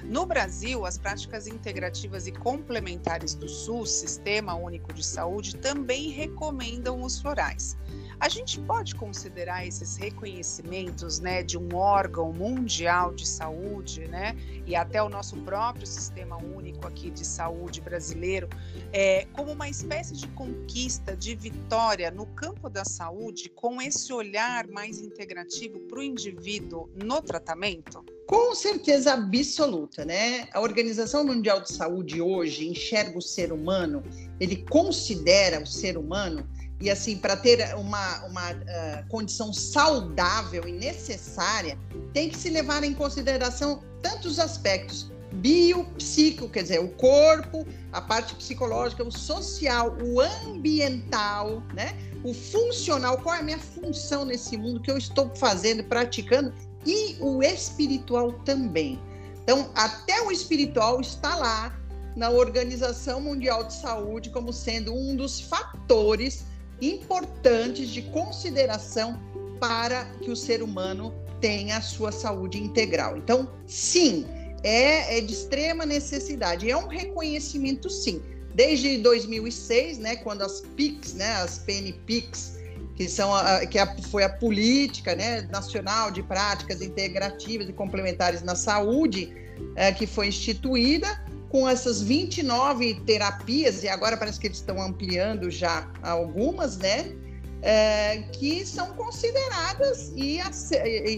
[0.04, 7.02] No Brasil, as práticas integrativas e complementares do SUS, Sistema Único de Saúde, também recomendam
[7.02, 7.76] os florais.
[8.20, 14.74] A gente pode considerar esses reconhecimentos né, de um órgão mundial de saúde, né, e
[14.74, 18.48] até o nosso próprio sistema único aqui de saúde brasileiro,
[18.92, 24.66] é, como uma espécie de conquista, de vitória no campo da saúde, com esse olhar
[24.66, 28.04] mais integrativo para o indivíduo no tratamento?
[28.26, 30.48] Com certeza absoluta, né?
[30.52, 34.02] A Organização Mundial de Saúde hoje enxerga o ser humano,
[34.40, 36.46] ele considera o ser humano
[36.80, 41.78] e assim, para ter uma, uma uh, condição saudável e necessária,
[42.12, 48.34] tem que se levar em consideração tantos aspectos biopsíquico, quer dizer, o corpo, a parte
[48.34, 51.96] psicológica, o social, o ambiental, né?
[52.24, 56.52] O funcional, qual é a minha função nesse mundo que eu estou fazendo, praticando,
[56.86, 59.00] e o espiritual também.
[59.42, 61.78] Então, até o espiritual está lá
[62.16, 66.44] na Organização Mundial de Saúde como sendo um dos fatores
[66.80, 69.20] importantes de consideração
[69.60, 73.16] para que o ser humano tenha a sua saúde integral.
[73.16, 74.26] Então, sim,
[74.62, 76.70] é, é de extrema necessidade.
[76.70, 78.22] É um reconhecimento, sim.
[78.54, 82.58] Desde 2006, né, quando as PICs, né, as PNPICs,
[82.96, 88.42] que são a, que a, foi a política né, nacional de práticas integrativas e complementares
[88.42, 89.32] na saúde,
[89.76, 95.50] é, que foi instituída com essas 29 terapias, e agora parece que eles estão ampliando
[95.50, 97.14] já algumas, né?
[97.60, 100.38] É, que são consideradas e,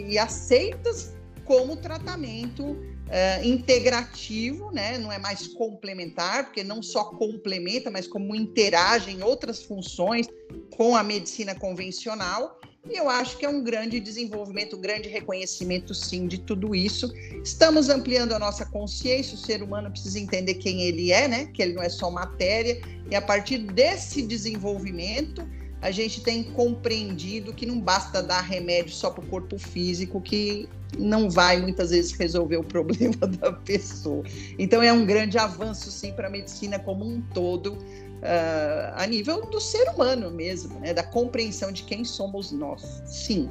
[0.09, 1.15] e aceitas
[1.45, 2.79] como tratamento
[3.11, 4.97] é, integrativo, né?
[4.97, 10.29] não é mais complementar, porque não só complementa, mas como interage em outras funções
[10.77, 12.61] com a medicina convencional.
[12.89, 17.13] E eu acho que é um grande desenvolvimento, um grande reconhecimento, sim, de tudo isso.
[17.45, 21.47] Estamos ampliando a nossa consciência, o ser humano precisa entender quem ele é, né?
[21.47, 25.47] Que ele não é só matéria, e a partir desse desenvolvimento,
[25.83, 30.69] a gente tem compreendido que não basta dar remédio só para o corpo físico, que
[30.99, 34.25] não vai muitas vezes resolver o problema da pessoa.
[34.59, 37.79] Então é um grande avanço, sim, para a medicina como um todo,
[38.21, 40.95] uh, a nível do ser humano mesmo, né?
[40.95, 43.03] da compreensão de quem somos nós.
[43.05, 43.51] Sim.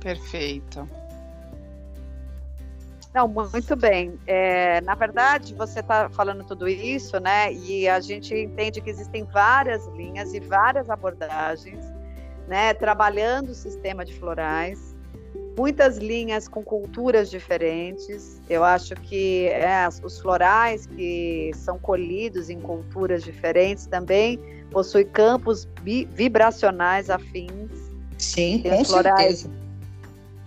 [0.00, 0.88] Perfeito.
[3.14, 4.18] Não, muito bem.
[4.26, 7.52] É, na verdade, você está falando tudo isso, né?
[7.52, 11.84] E a gente entende que existem várias linhas e várias abordagens,
[12.46, 12.74] né?
[12.74, 14.87] Trabalhando o sistema de florais,
[15.58, 18.40] muitas linhas com culturas diferentes.
[18.48, 24.38] Eu acho que é, os florais que são colhidos em culturas diferentes também
[24.70, 25.68] possuem campos
[26.14, 27.72] vibracionais afins.
[28.16, 29.67] Sim, Tem com florais, certeza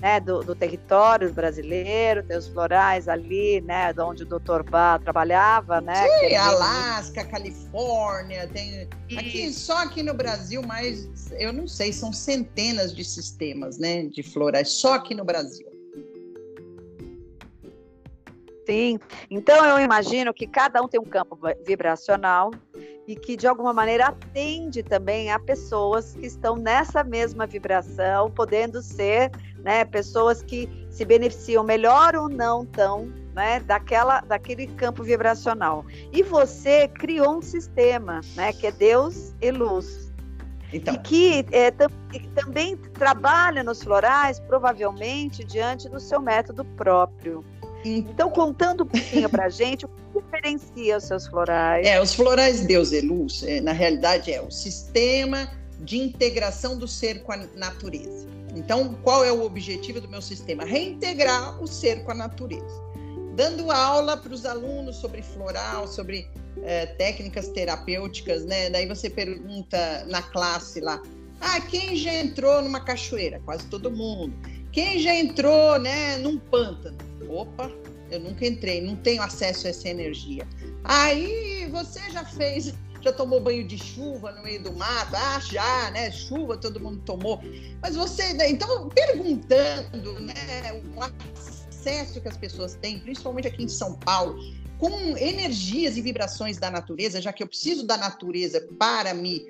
[0.01, 4.63] né, do, do, território brasileiro, tem os florais ali, né, onde o Dr.
[4.67, 6.07] Bá trabalhava, né?
[6.19, 12.95] Sim, Alasca, Califórnia, tem aqui só aqui no Brasil, mas eu não sei, são centenas
[12.95, 15.69] de sistemas, né, de florais só aqui no Brasil.
[18.65, 22.51] Sim, então eu imagino que cada um tem um campo vibracional
[23.07, 28.81] e que de alguma maneira atende também a pessoas que estão nessa mesma vibração, podendo
[28.81, 29.31] ser
[29.63, 35.85] né, pessoas que se beneficiam melhor ou não tão né, daquela, daquele campo vibracional.
[36.11, 40.11] E você criou um sistema, né, que é Deus e luz.
[40.73, 40.93] Então.
[40.93, 41.71] E que é,
[42.35, 47.43] também trabalha nos florais, provavelmente, diante do seu método próprio.
[47.83, 51.85] Então, contando um pouquinho para a gente, o que diferencia os seus florais?
[51.85, 56.87] É, os florais Deus e Luz, é, na realidade, é o sistema de integração do
[56.87, 58.27] ser com a natureza.
[58.55, 60.63] Então, qual é o objetivo do meu sistema?
[60.63, 62.81] Reintegrar o ser com a natureza.
[63.35, 66.29] Dando aula para os alunos sobre floral, sobre
[66.63, 68.69] é, técnicas terapêuticas, né?
[68.69, 71.01] Daí você pergunta na classe lá,
[71.39, 73.39] ah, quem já entrou numa cachoeira?
[73.45, 74.33] Quase todo mundo.
[74.71, 76.97] Quem já entrou, né, num pântano?
[77.29, 77.71] opa,
[78.09, 80.47] eu nunca entrei, não tenho acesso a essa energia.
[80.83, 85.15] Aí você já fez, já tomou banho de chuva no meio do mato?
[85.15, 86.11] Ah, já, né?
[86.11, 87.41] Chuva todo mundo tomou.
[87.81, 93.67] Mas você, né, então, perguntando, né, o acesso que as pessoas têm, principalmente aqui em
[93.67, 94.39] São Paulo,
[94.77, 99.45] com energias e vibrações da natureza, já que eu preciso da natureza para me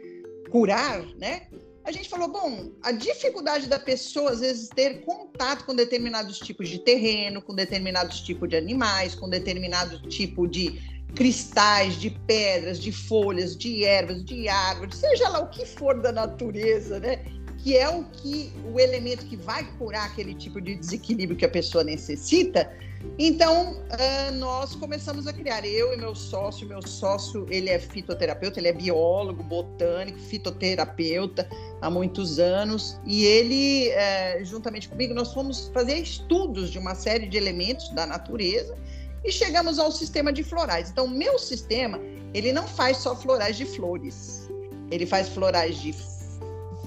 [0.50, 1.48] curar, né?
[1.84, 6.70] a gente falou, bom, a dificuldade da pessoa, às vezes, ter contato com determinados tipos
[6.70, 12.92] de terreno, com determinados tipos de animais, com determinado tipo de cristais, de pedras, de
[12.92, 17.24] folhas, de ervas, de árvores, seja lá o que for da natureza, né?
[17.60, 21.50] Que é o que o elemento que vai curar aquele tipo de desequilíbrio que a
[21.50, 22.72] pessoa necessita,
[23.18, 28.60] então, uh, nós começamos a criar, eu e meu sócio, meu sócio, ele é fitoterapeuta,
[28.60, 31.48] ele é biólogo, botânico, fitoterapeuta
[31.82, 37.28] há muitos anos, e ele, uh, juntamente comigo, nós fomos fazer estudos de uma série
[37.28, 38.78] de elementos da natureza
[39.24, 40.90] e chegamos ao sistema de florais.
[40.90, 42.00] Então, meu sistema,
[42.34, 44.50] ele não faz só florais de flores,
[44.90, 45.94] ele faz florais de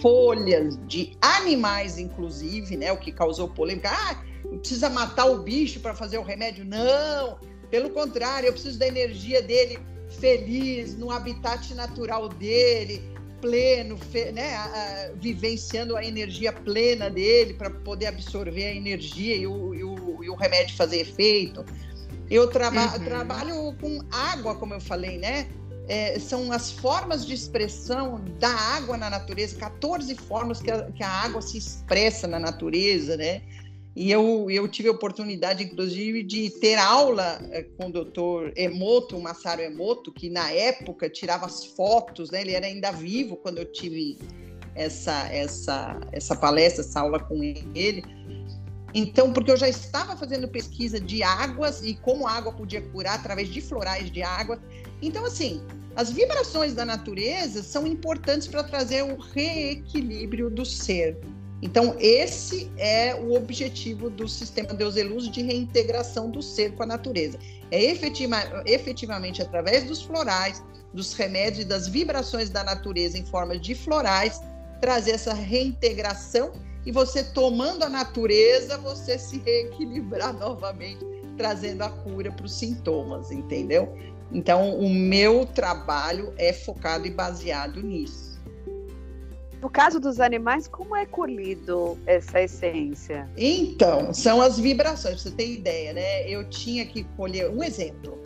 [0.00, 3.90] folhas, de animais, inclusive, né, o que causou polêmica.
[3.90, 4.22] Ah,
[4.58, 6.64] precisa matar o bicho para fazer o remédio.
[6.64, 7.38] Não,
[7.70, 9.78] pelo contrário, eu preciso da energia dele
[10.20, 13.02] feliz, no habitat natural dele,
[13.40, 13.98] pleno,
[14.32, 19.74] né, a, a, vivenciando a energia plena dele para poder absorver a energia e o,
[19.74, 21.64] e o, e o remédio fazer efeito.
[22.30, 23.04] Eu traba uhum.
[23.04, 25.48] trabalho com água, como eu falei, né?
[25.86, 31.02] É, são as formas de expressão da água na natureza, 14 formas que a, que
[31.02, 33.42] a água se expressa na natureza, né?
[33.96, 39.20] E eu, eu tive a oportunidade, inclusive, de ter aula é, com o doutor Emoto,
[39.20, 42.40] Massaro Emoto, que na época tirava as fotos, né?
[42.40, 44.18] ele era ainda vivo quando eu tive
[44.74, 48.02] essa, essa, essa palestra, essa aula com ele.
[48.94, 53.16] Então, porque eu já estava fazendo pesquisa de águas e como a água podia curar
[53.16, 54.60] através de florais de água.
[55.02, 55.60] Então, assim,
[55.96, 61.18] as vibrações da natureza são importantes para trazer o reequilíbrio do ser.
[61.60, 66.86] Então, esse é o objetivo do sistema Deus Eluz de reintegração do ser com a
[66.86, 67.38] natureza.
[67.70, 68.36] É efetiva,
[68.66, 74.40] efetivamente através dos florais, dos remédios e das vibrações da natureza em forma de florais,
[74.80, 76.52] trazer essa reintegração
[76.86, 81.04] e você tomando a natureza, você se reequilibrar novamente,
[81.36, 83.96] trazendo a cura para os sintomas, entendeu?
[84.32, 88.34] Então, o meu trabalho é focado e baseado nisso.
[89.64, 93.26] No caso dos animais, como é colhido essa essência?
[93.34, 96.28] Então, são as vibrações, você tem ideia, né?
[96.28, 98.22] Eu tinha que colher um exemplo.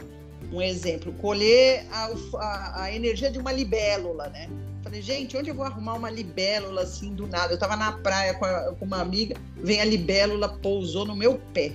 [0.53, 4.49] Um exemplo, colher a, a, a energia de uma libélula, né?
[4.89, 7.53] Falei, gente, onde eu vou arrumar uma libélula assim do nada?
[7.53, 11.39] Eu estava na praia com, a, com, uma amiga, vem a libélula, pousou no meu
[11.53, 11.73] pé.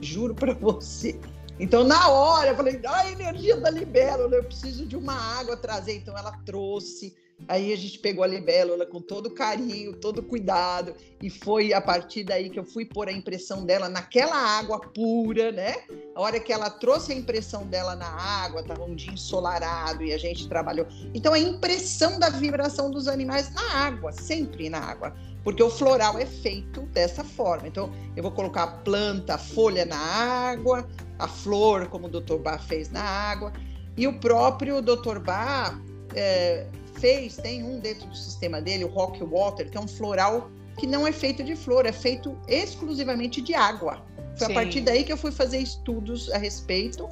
[0.00, 1.16] Juro para você.
[1.60, 5.94] Então, na hora, eu falei, a energia da libélula, eu preciso de uma água trazer.
[5.94, 7.14] Então, ela trouxe
[7.48, 12.24] Aí a gente pegou a libélula com todo carinho, todo cuidado, e foi a partir
[12.24, 15.74] daí que eu fui pôr a impressão dela naquela água pura, né?
[16.14, 20.12] A hora que ela trouxe a impressão dela na água, estava um dia ensolarado e
[20.12, 20.86] a gente trabalhou.
[21.14, 26.18] Então a impressão da vibração dos animais na água, sempre na água, porque o floral
[26.18, 27.66] é feito dessa forma.
[27.66, 30.88] Então eu vou colocar a planta, a folha na água,
[31.18, 32.36] a flor, como o Dr.
[32.36, 33.52] Bach fez na água,
[33.96, 35.18] e o próprio Dr.
[35.18, 35.74] Bach
[36.14, 36.66] é,
[37.00, 40.86] fez, tem um dentro do sistema dele, o Rock Water, que é um floral que
[40.86, 44.02] não é feito de flor, é feito exclusivamente de água.
[44.36, 44.52] Foi Sim.
[44.52, 47.08] a partir daí que eu fui fazer estudos a respeito.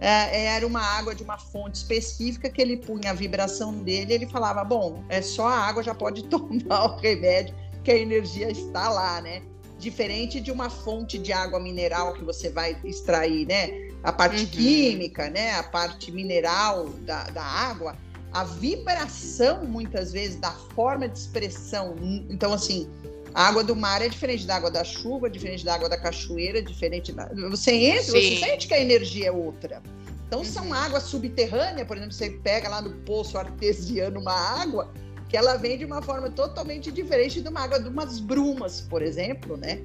[0.00, 4.26] É, era uma água de uma fonte específica que ele punha a vibração dele, ele
[4.26, 8.88] falava: bom, é só a água já pode tomar o remédio, que a energia está
[8.90, 9.42] lá, né?
[9.78, 13.70] Diferente de uma fonte de água mineral que você vai extrair, né?
[14.02, 14.50] A parte uhum.
[14.50, 15.52] química, né?
[15.54, 17.96] A parte mineral da, da água,
[18.36, 21.96] a vibração, muitas vezes, da forma de expressão.
[22.28, 22.86] Então, assim,
[23.32, 26.60] a água do mar é diferente da água da chuva, diferente da água da cachoeira,
[26.60, 27.30] diferente da.
[27.48, 28.10] Você entra, Sim.
[28.10, 29.82] você sente que a energia é outra.
[30.26, 30.44] Então, uhum.
[30.44, 34.92] são águas subterrâneas, por exemplo, você pega lá no poço artesiano uma água
[35.30, 39.00] que ela vem de uma forma totalmente diferente de uma água de umas brumas, por
[39.00, 39.80] exemplo, né?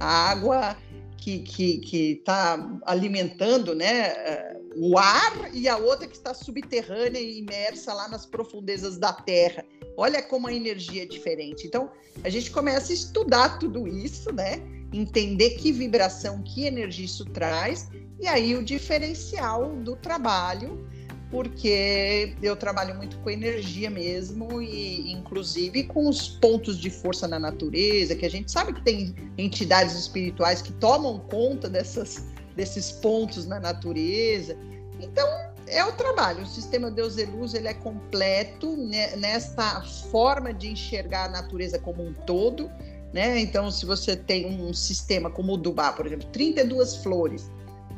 [0.00, 0.78] A água
[1.22, 6.34] que está que, que tá alimentando né, eh, o ar e a outra que está
[6.34, 9.64] subterrânea e imersa lá nas profundezas da Terra.
[9.96, 11.64] Olha como a energia é diferente.
[11.64, 11.88] Então,
[12.24, 14.60] a gente começa a estudar tudo isso, né?
[14.92, 20.88] Entender que vibração, que energia isso traz, e aí o diferencial do trabalho
[21.32, 27.38] porque eu trabalho muito com energia mesmo e inclusive com os pontos de força na
[27.38, 33.46] natureza, que a gente sabe que tem entidades espirituais que tomam conta dessas, desses pontos
[33.46, 34.58] na natureza.
[35.00, 35.26] Então,
[35.66, 36.42] é o trabalho.
[36.42, 39.80] O sistema Deus e Luz ele é completo né, nesta
[40.10, 42.70] forma de enxergar a natureza como um todo.
[43.10, 43.40] Né?
[43.40, 47.50] Então, se você tem um sistema como o Dubá, por exemplo, 32 flores,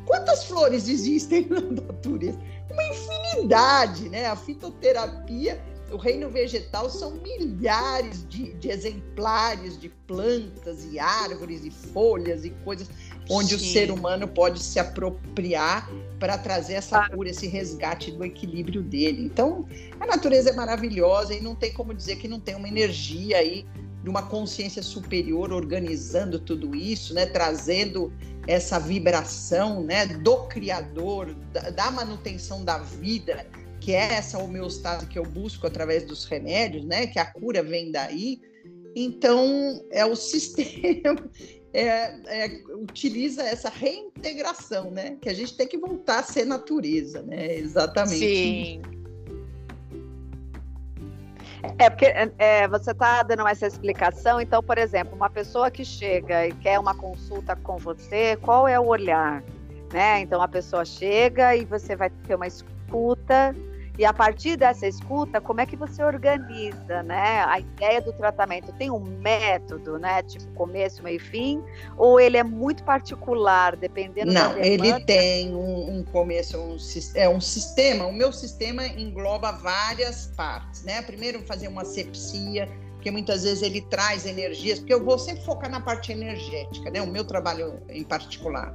[0.07, 2.39] quantas flores existem na natureza?
[2.71, 4.27] Uma infinidade, né?
[4.27, 5.63] A fitoterapia,
[5.93, 12.51] o reino vegetal são milhares de, de exemplares de plantas e árvores e folhas e
[12.65, 12.89] coisas
[13.31, 13.55] onde Sim.
[13.57, 15.89] o ser humano pode se apropriar
[16.19, 19.25] para trazer essa cura, esse resgate do equilíbrio dele.
[19.25, 19.67] Então,
[19.99, 23.67] a natureza é maravilhosa e não tem como dizer que não tem uma energia aí
[24.03, 28.13] de uma consciência superior organizando tudo isso, né, trazendo
[28.47, 33.47] essa vibração, né, do criador, da, da manutenção da vida,
[33.81, 37.91] que é essa homeostase que eu busco através dos remédios, né, que a cura vem
[37.91, 38.41] daí.
[38.95, 41.29] Então, é o sistema
[41.75, 45.19] é, é, utiliza essa reintegração, né?
[45.21, 47.57] Que a gente tem que voltar a ser natureza, né?
[47.57, 48.21] Exatamente.
[48.21, 48.83] Sim.
[51.79, 52.07] É porque
[52.39, 56.79] é, você está dando essa explicação, então, por exemplo, uma pessoa que chega e quer
[56.79, 59.43] uma consulta com você, qual é o olhar?
[59.93, 60.21] Né?
[60.21, 63.55] Então a pessoa chega e você vai ter uma escuta
[63.97, 67.45] e a partir dessa escuta, como é que você organiza, né?
[67.45, 70.21] A ideia do tratamento tem um método, né?
[70.25, 71.63] Tipo começo, meio e fim,
[71.97, 76.77] ou ele é muito particular, dependendo Não, da ele tem um, um começo, um,
[77.15, 78.07] é um sistema.
[78.07, 81.01] O meu sistema engloba várias partes, né?
[81.03, 85.71] Primeiro fazer uma sepsia, porque muitas vezes ele traz energias, porque eu vou sempre focar
[85.71, 87.01] na parte energética, né?
[87.01, 88.75] O meu trabalho em particular.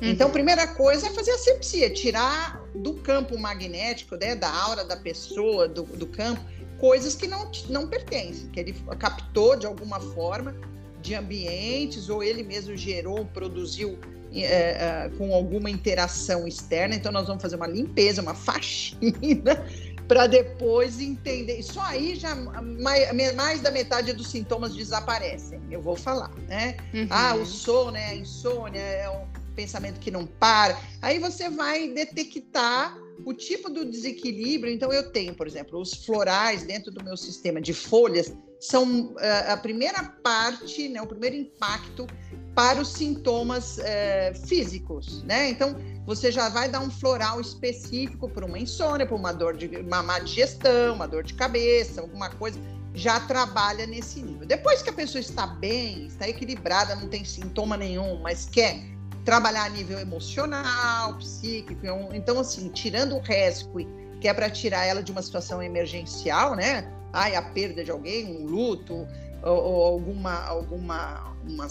[0.00, 0.08] Uhum.
[0.08, 4.96] Então, primeira coisa é fazer a sepsia, tirar do campo magnético, né, da aura da
[4.96, 6.40] pessoa, do, do campo,
[6.78, 10.54] coisas que não, não pertencem, que ele captou de alguma forma
[11.00, 13.98] de ambientes, ou ele mesmo gerou, produziu
[14.34, 16.94] é, é, com alguma interação externa.
[16.94, 19.64] Então, nós vamos fazer uma limpeza, uma faxina,
[20.06, 21.62] para depois entender.
[21.62, 25.60] Só aí já mais, mais, da metade dos sintomas desaparecem.
[25.70, 26.76] Eu vou falar, né?
[26.92, 27.06] Uhum.
[27.08, 28.06] Ah, o sono, né?
[28.08, 30.78] A insônia, é um pensamento que não para.
[31.02, 34.72] Aí você vai detectar o tipo do desequilíbrio.
[34.72, 39.18] Então, eu tenho, por exemplo, os florais dentro do meu sistema de folhas são uh,
[39.48, 42.06] a primeira parte, né, o primeiro impacto
[42.54, 45.50] para os sintomas uh, físicos, né?
[45.50, 45.76] Então,
[46.06, 50.02] você já vai dar um floral específico para uma insônia, para uma dor de uma
[50.02, 52.58] má digestão, uma dor de cabeça, alguma coisa,
[52.94, 54.46] já trabalha nesse nível.
[54.46, 58.82] Depois que a pessoa está bem, está equilibrada, não tem sintoma nenhum, mas quer
[59.26, 61.82] trabalhar a nível emocional, psíquico.
[62.14, 63.86] Então, assim, tirando o rescue,
[64.20, 66.90] que é para tirar ela de uma situação emergencial, né?
[67.12, 69.06] Ai, a perda de alguém, um luto,
[69.42, 71.66] ou, ou alguma, alguma uma,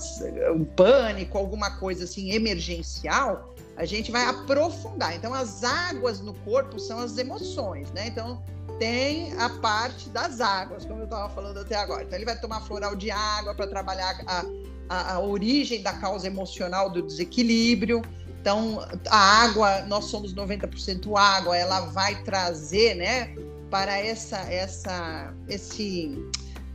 [0.54, 5.16] um pânico, alguma coisa assim emergencial, a gente vai aprofundar.
[5.16, 8.08] Então, as águas no corpo são as emoções, né?
[8.08, 8.44] Então,
[8.80, 12.04] tem a parte das águas, como eu estava falando até agora.
[12.04, 14.44] Então, ele vai tomar floral de água para trabalhar a
[14.90, 18.02] a, a origem da causa emocional do desequilíbrio.
[18.40, 23.36] Então, a água, nós somos 90% água, ela vai trazer, né,
[23.72, 26.24] para essa essa esse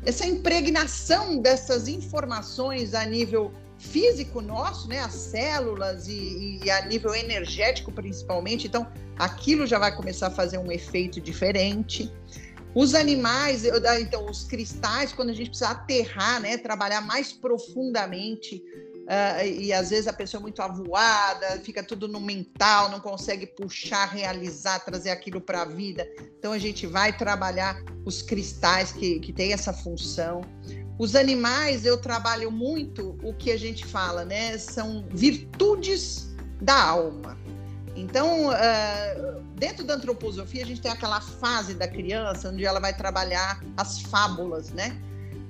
[0.04, 7.14] essa impregnação dessas informações a nível físico nosso, né, as células e, e, a nível
[7.14, 8.66] energético principalmente.
[8.66, 8.86] Então,
[9.18, 12.12] aquilo já vai começar a fazer um efeito diferente.
[12.74, 13.64] Os animais,
[14.00, 18.62] então, os cristais, quando a gente precisa aterrar, né, trabalhar mais profundamente,
[19.06, 23.46] uh, e às vezes a pessoa é muito avoada, fica tudo no mental, não consegue
[23.46, 26.08] puxar, realizar, trazer aquilo para a vida.
[26.38, 30.42] Então, a gente vai trabalhar os cristais que, que têm essa função.
[30.96, 34.56] Os animais, eu trabalho muito o que a gente fala, né?
[34.58, 37.36] São virtudes da alma.
[37.96, 42.96] Então, uh, dentro da antroposofia, a gente tem aquela fase da criança onde ela vai
[42.96, 44.96] trabalhar as fábulas, né?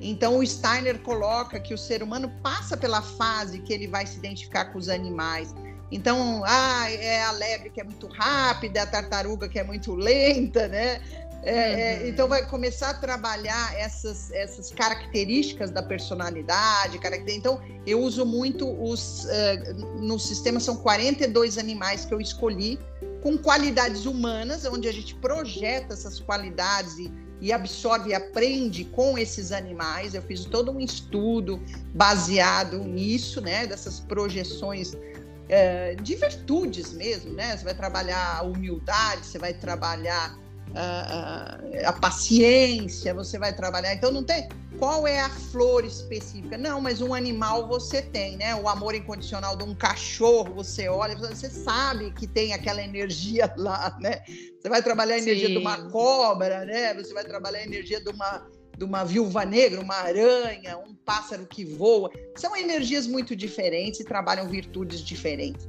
[0.01, 4.17] Então, o Steiner coloca que o ser humano passa pela fase que ele vai se
[4.17, 5.55] identificar com os animais.
[5.93, 10.69] Então, ah, é a lebre que é muito rápida, a tartaruga que é muito lenta,
[10.69, 11.01] né?
[11.43, 12.09] É, é, uhum.
[12.09, 17.01] então vai começar a trabalhar essas, essas características da personalidade.
[17.29, 19.25] Então eu uso muito os.
[19.25, 22.79] Uh, no sistema são 42 animais que eu escolhi
[23.23, 27.11] com qualidades humanas, onde a gente projeta essas qualidades e,
[27.41, 30.15] e absorve e aprende com esses animais.
[30.15, 31.59] Eu fiz todo um estudo
[31.95, 33.67] baseado nisso, né?
[33.67, 37.57] Dessas projeções uh, de virtudes mesmo, né?
[37.57, 40.39] Você vai trabalhar a humildade, você vai trabalhar
[40.75, 43.95] a, a, paciência, você vai trabalhar.
[43.95, 44.49] Então, não tem
[44.79, 46.57] qual é a flor específica.
[46.57, 48.55] Não, mas um animal você tem, né?
[48.55, 53.97] O amor incondicional de um cachorro, você olha, você sabe que tem aquela energia lá,
[54.01, 54.23] né?
[54.61, 55.55] Você vai trabalhar a energia Sim.
[55.55, 56.95] de uma cobra, né?
[56.95, 58.47] Você vai trabalhar a energia de uma
[58.79, 62.11] de uma viúva negra, uma aranha, um pássaro que voa.
[62.35, 65.69] São energias muito diferentes e trabalham virtudes diferentes.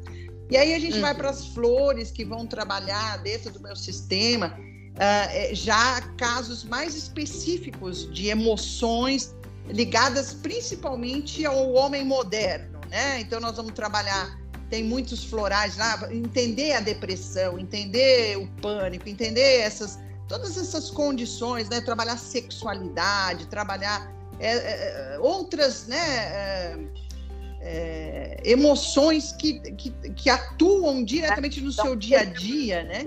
[0.50, 1.02] E aí a gente uhum.
[1.02, 4.58] vai para as flores que vão trabalhar dentro do meu sistema
[4.96, 9.36] uh, já casos mais específicos de emoções
[9.68, 13.20] ligadas principalmente ao homem moderno, né?
[13.20, 14.40] Então nós vamos trabalhar
[14.70, 21.68] tem muitos florais lá, entender a depressão, entender o pânico, entender essas todas essas condições,
[21.68, 21.82] né?
[21.82, 25.98] Trabalhar sexualidade, trabalhar é, é, outras, né?
[25.98, 26.78] É,
[27.60, 33.06] é emoções que, que, que, atuam diretamente no seu dia a dia, né?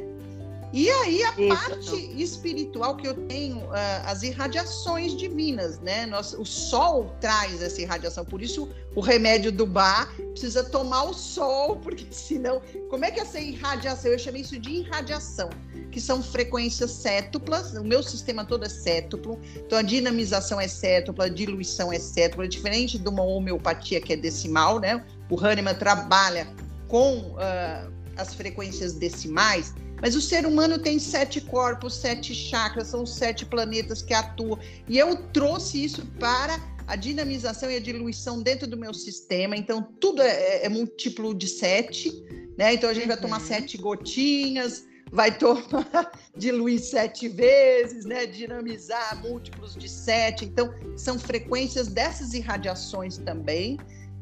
[0.75, 1.49] E aí a Isso.
[1.49, 6.05] parte espiritual que eu tenho, uh, as irradiações divinas, né?
[6.05, 11.15] Nossa, o sol traz essa irradiação, por isso o remédio do bar precisa tomar o
[11.15, 12.61] sol, porque senão,
[12.91, 14.11] como é que essa irradiação?
[14.11, 15.49] Eu chamei isso de irradiação,
[15.93, 21.27] que são frequências cétuplas, o meu sistema todo é cétuplo, então a dinamização é cétupla,
[21.27, 25.05] a diluição é cétupla, diferente de uma homeopatia que é decimal, né?
[25.31, 26.49] O Hahnemann trabalha
[26.89, 29.73] com uh, as frequências decimais,
[30.05, 34.59] mas o ser humano tem sete corpos, sete chakras, são sete planetas que atuam.
[34.87, 39.57] E eu trouxe isso para a dinamização e a diluição dentro do meu sistema.
[39.57, 42.13] Então, tudo é, é múltiplo de sete,
[42.59, 42.75] né?
[42.75, 43.47] Então, a gente vai tomar uhum.
[43.47, 48.27] sete gotinhas, vai tomar, diluir sete vezes, né?
[48.27, 50.45] Dinamizar múltiplos de sete.
[50.45, 53.79] Então, são frequências dessas irradiações também.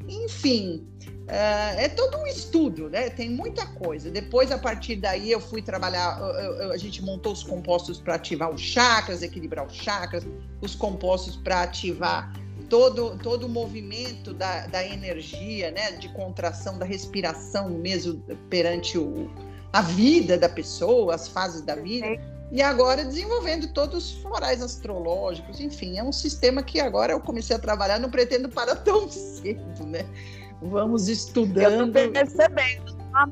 [0.07, 0.87] Enfim,
[1.23, 3.09] Uh, é todo um estudo, né?
[3.09, 4.11] Tem muita coisa.
[4.11, 6.21] Depois, a partir daí, eu fui trabalhar.
[6.71, 10.25] A gente montou os compostos para ativar os chakras, equilibrar os chakras,
[10.61, 12.33] os compostos para ativar
[12.69, 15.93] todo, todo o movimento da, da energia, né?
[15.93, 19.31] De contração, da respiração mesmo perante o,
[19.71, 22.19] a vida da pessoa, as fases da vida.
[22.53, 27.55] E agora desenvolvendo todos os florais astrológicos, enfim, é um sistema que agora eu comecei
[27.55, 30.05] a trabalhar, não pretendo parar tão cedo, né?
[30.61, 31.97] Vamos estudando.
[31.97, 32.95] Eu percebendo.
[33.11, 33.27] Tá?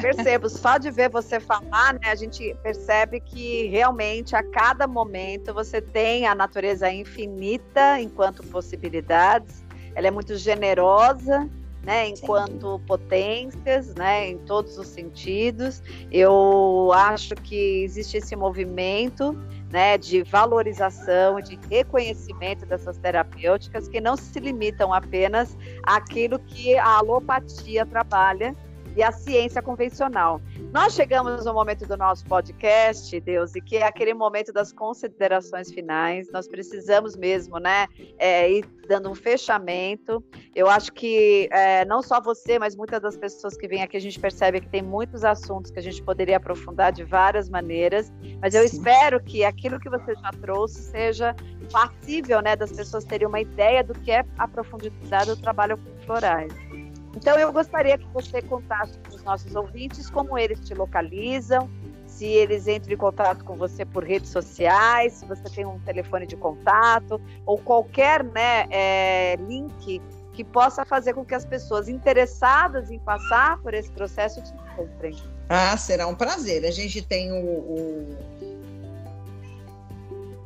[0.00, 5.52] Percebo, só de ver você falar, né, a gente percebe que realmente a cada momento
[5.52, 9.62] você tem a natureza infinita enquanto possibilidades,
[9.94, 11.46] ela é muito generosa,
[11.82, 12.84] né, enquanto Sim.
[12.86, 15.82] potências, né, em todos os sentidos.
[16.10, 19.32] Eu acho que existe esse movimento
[19.70, 26.98] né, de valorização, de reconhecimento dessas terapêuticas que não se limitam apenas àquilo que a
[26.98, 28.54] alopatia trabalha
[29.00, 30.42] e a ciência convencional.
[30.74, 35.72] Nós chegamos no momento do nosso podcast, Deus, e que é aquele momento das considerações
[35.72, 36.30] finais.
[36.30, 37.86] Nós precisamos mesmo, né,
[38.18, 40.22] é, ir dando um fechamento.
[40.54, 44.00] Eu acho que é, não só você, mas muitas das pessoas que vêm aqui, a
[44.00, 48.12] gente percebe que tem muitos assuntos que a gente poderia aprofundar de várias maneiras.
[48.42, 48.76] Mas eu Sim.
[48.76, 51.34] espero que aquilo que você já trouxe seja
[51.72, 56.04] passível, né, das pessoas terem uma ideia do que é a profundidade do trabalho com
[56.04, 56.52] florais.
[57.16, 61.68] Então, eu gostaria que você contasse para os nossos ouvintes como eles te localizam,
[62.06, 66.26] se eles entram em contato com você por redes sociais, se você tem um telefone
[66.26, 70.00] de contato, ou qualquer né, é, link
[70.32, 75.16] que possa fazer com que as pessoas interessadas em passar por esse processo te encontrem.
[75.48, 76.64] Ah, será um prazer.
[76.64, 77.44] A gente tem o.
[77.44, 78.18] o...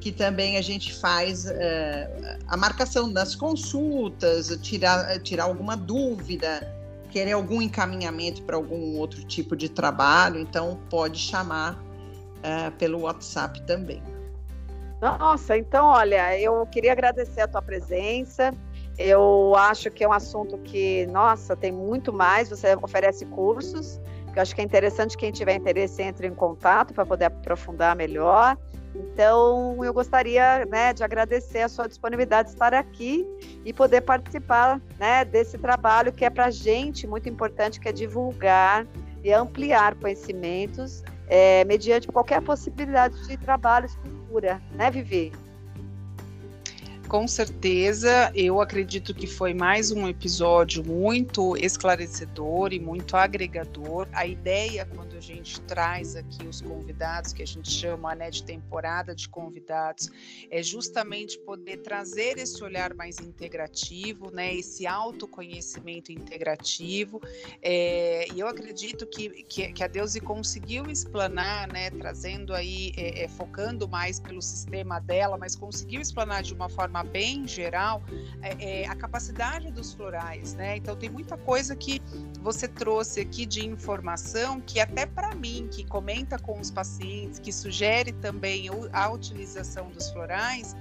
[0.00, 1.54] que também a gente faz uh,
[2.46, 6.70] a marcação das consultas, tirar, tirar alguma dúvida,
[7.10, 13.62] querer algum encaminhamento para algum outro tipo de trabalho, então pode chamar uh, pelo WhatsApp
[13.62, 14.02] também.
[15.00, 18.52] Nossa, então olha, eu queria agradecer a tua presença.
[18.96, 22.48] Eu acho que é um assunto que, nossa, tem muito mais.
[22.48, 24.00] Você oferece cursos,
[24.32, 27.94] que eu acho que é interessante quem tiver interesse entre em contato para poder aprofundar
[27.94, 28.56] melhor.
[28.94, 33.26] Então, eu gostaria né, de agradecer a sua disponibilidade de estar aqui
[33.64, 37.92] e poder participar né, desse trabalho que é para a gente muito importante, que é
[37.92, 38.86] divulgar
[39.22, 45.32] e ampliar conhecimentos é, mediante qualquer possibilidade de trabalho de cultura, né, Vivi?
[47.08, 54.08] Com certeza, eu acredito que foi mais um episódio muito esclarecedor e muito agregador.
[54.12, 58.42] A ideia, quando a gente traz aqui os convidados, que a gente chama né, de
[58.42, 60.10] temporada de convidados,
[60.50, 67.20] é justamente poder trazer esse olhar mais integrativo, né, esse autoconhecimento integrativo.
[67.62, 73.24] É, e eu acredito que, que, que, a Deusi conseguiu explanar, né, trazendo aí, é,
[73.24, 78.02] é, focando mais pelo sistema dela, mas conseguiu explanar de uma forma bem geral,
[78.42, 80.76] é, é, a capacidade dos florais, né?
[80.76, 82.00] Então tem muita coisa que
[82.40, 87.52] você trouxe aqui de informação que até para mim, que comenta com os pacientes, que
[87.52, 90.76] sugere também a utilização dos florais,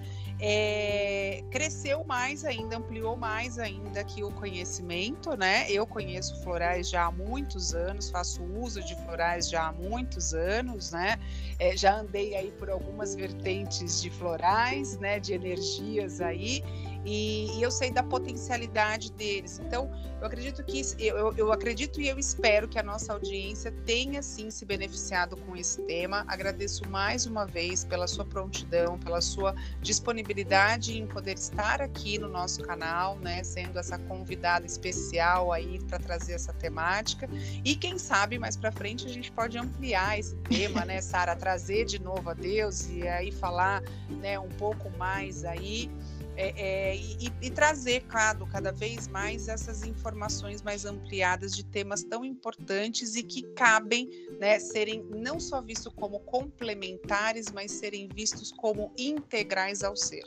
[0.45, 5.71] é, cresceu mais ainda, ampliou mais ainda aqui o conhecimento, né?
[5.71, 10.91] Eu conheço florais já há muitos anos, faço uso de florais já há muitos anos,
[10.91, 11.17] né?
[11.57, 15.17] É, já andei aí por algumas vertentes de florais, né?
[15.17, 16.61] De energias aí.
[17.05, 19.59] E, e, eu sei da potencialidade deles.
[19.59, 24.21] Então, eu acredito que eu, eu acredito e eu espero que a nossa audiência tenha
[24.23, 26.23] sim se beneficiado com esse tema.
[26.27, 32.29] Agradeço mais uma vez pela sua prontidão, pela sua disponibilidade em poder estar aqui no
[32.29, 37.29] nosso canal, né, sendo essa convidada especial aí para trazer essa temática.
[37.65, 41.85] E quem sabe mais para frente a gente pode ampliar esse tema, né, Sara, trazer
[41.85, 45.91] de novo a Deus e aí falar, né, um pouco mais aí
[46.35, 52.03] é, é, e, e, trazer cada, cada vez mais essas informações mais ampliadas de temas
[52.03, 54.09] tão importantes e que cabem
[54.39, 60.23] né, serem não só vistos como complementares, mas serem vistos como integrais ao ser.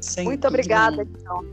[0.00, 1.44] Sem Muito obrigada, então.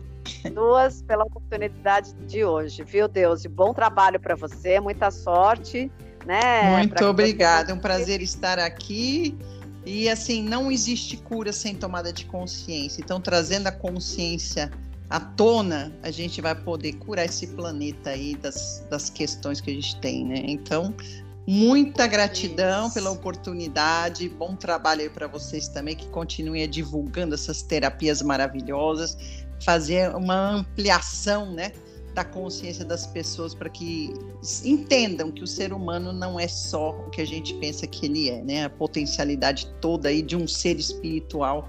[0.54, 3.44] Duas pela oportunidade de hoje, viu, Deus?
[3.44, 5.92] E bom trabalho para você, muita sorte.
[6.26, 9.36] Né, Muito obrigada, é um prazer estar aqui
[9.86, 13.02] e assim, não existe cura sem tomada de consciência.
[13.02, 14.72] Então, trazendo a consciência
[15.10, 19.74] à tona, a gente vai poder curar esse planeta aí das, das questões que a
[19.74, 20.44] gente tem, né?
[20.46, 20.94] Então,
[21.48, 22.94] muita gratidão Isso.
[22.94, 29.18] pela oportunidade, bom trabalho aí para vocês também, que continuem divulgando essas terapias maravilhosas,
[29.66, 31.72] fazer uma ampliação, né?
[32.14, 34.14] Da consciência das pessoas para que
[34.66, 38.30] entendam que o ser humano não é só o que a gente pensa que ele
[38.30, 38.66] é, né?
[38.66, 41.68] A potencialidade toda aí de um ser espiritual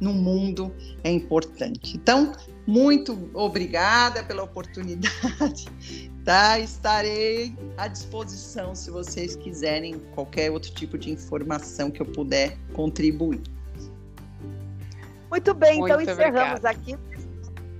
[0.00, 0.74] no mundo
[1.04, 1.96] é importante.
[1.96, 2.32] Então,
[2.66, 5.66] muito obrigada pela oportunidade,
[6.24, 6.58] tá?
[6.58, 13.40] Estarei à disposição se vocês quiserem qualquer outro tipo de informação que eu puder contribuir.
[15.30, 16.70] Muito bem, então muito então encerramos obrigada.
[16.70, 17.15] aqui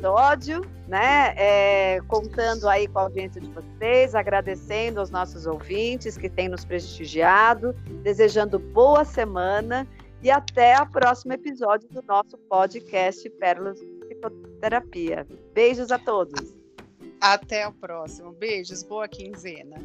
[0.06, 1.34] episódio, né?
[1.36, 6.64] É, contando aí com a audiência de vocês, agradecendo aos nossos ouvintes que têm nos
[6.64, 9.86] prestigiado, desejando boa semana
[10.22, 15.26] e até o próximo episódio do nosso podcast Pérolas de Psicoterapia.
[15.52, 16.54] Beijos a todos.
[17.20, 18.32] Até o próximo.
[18.32, 19.76] Beijos, boa quinzena.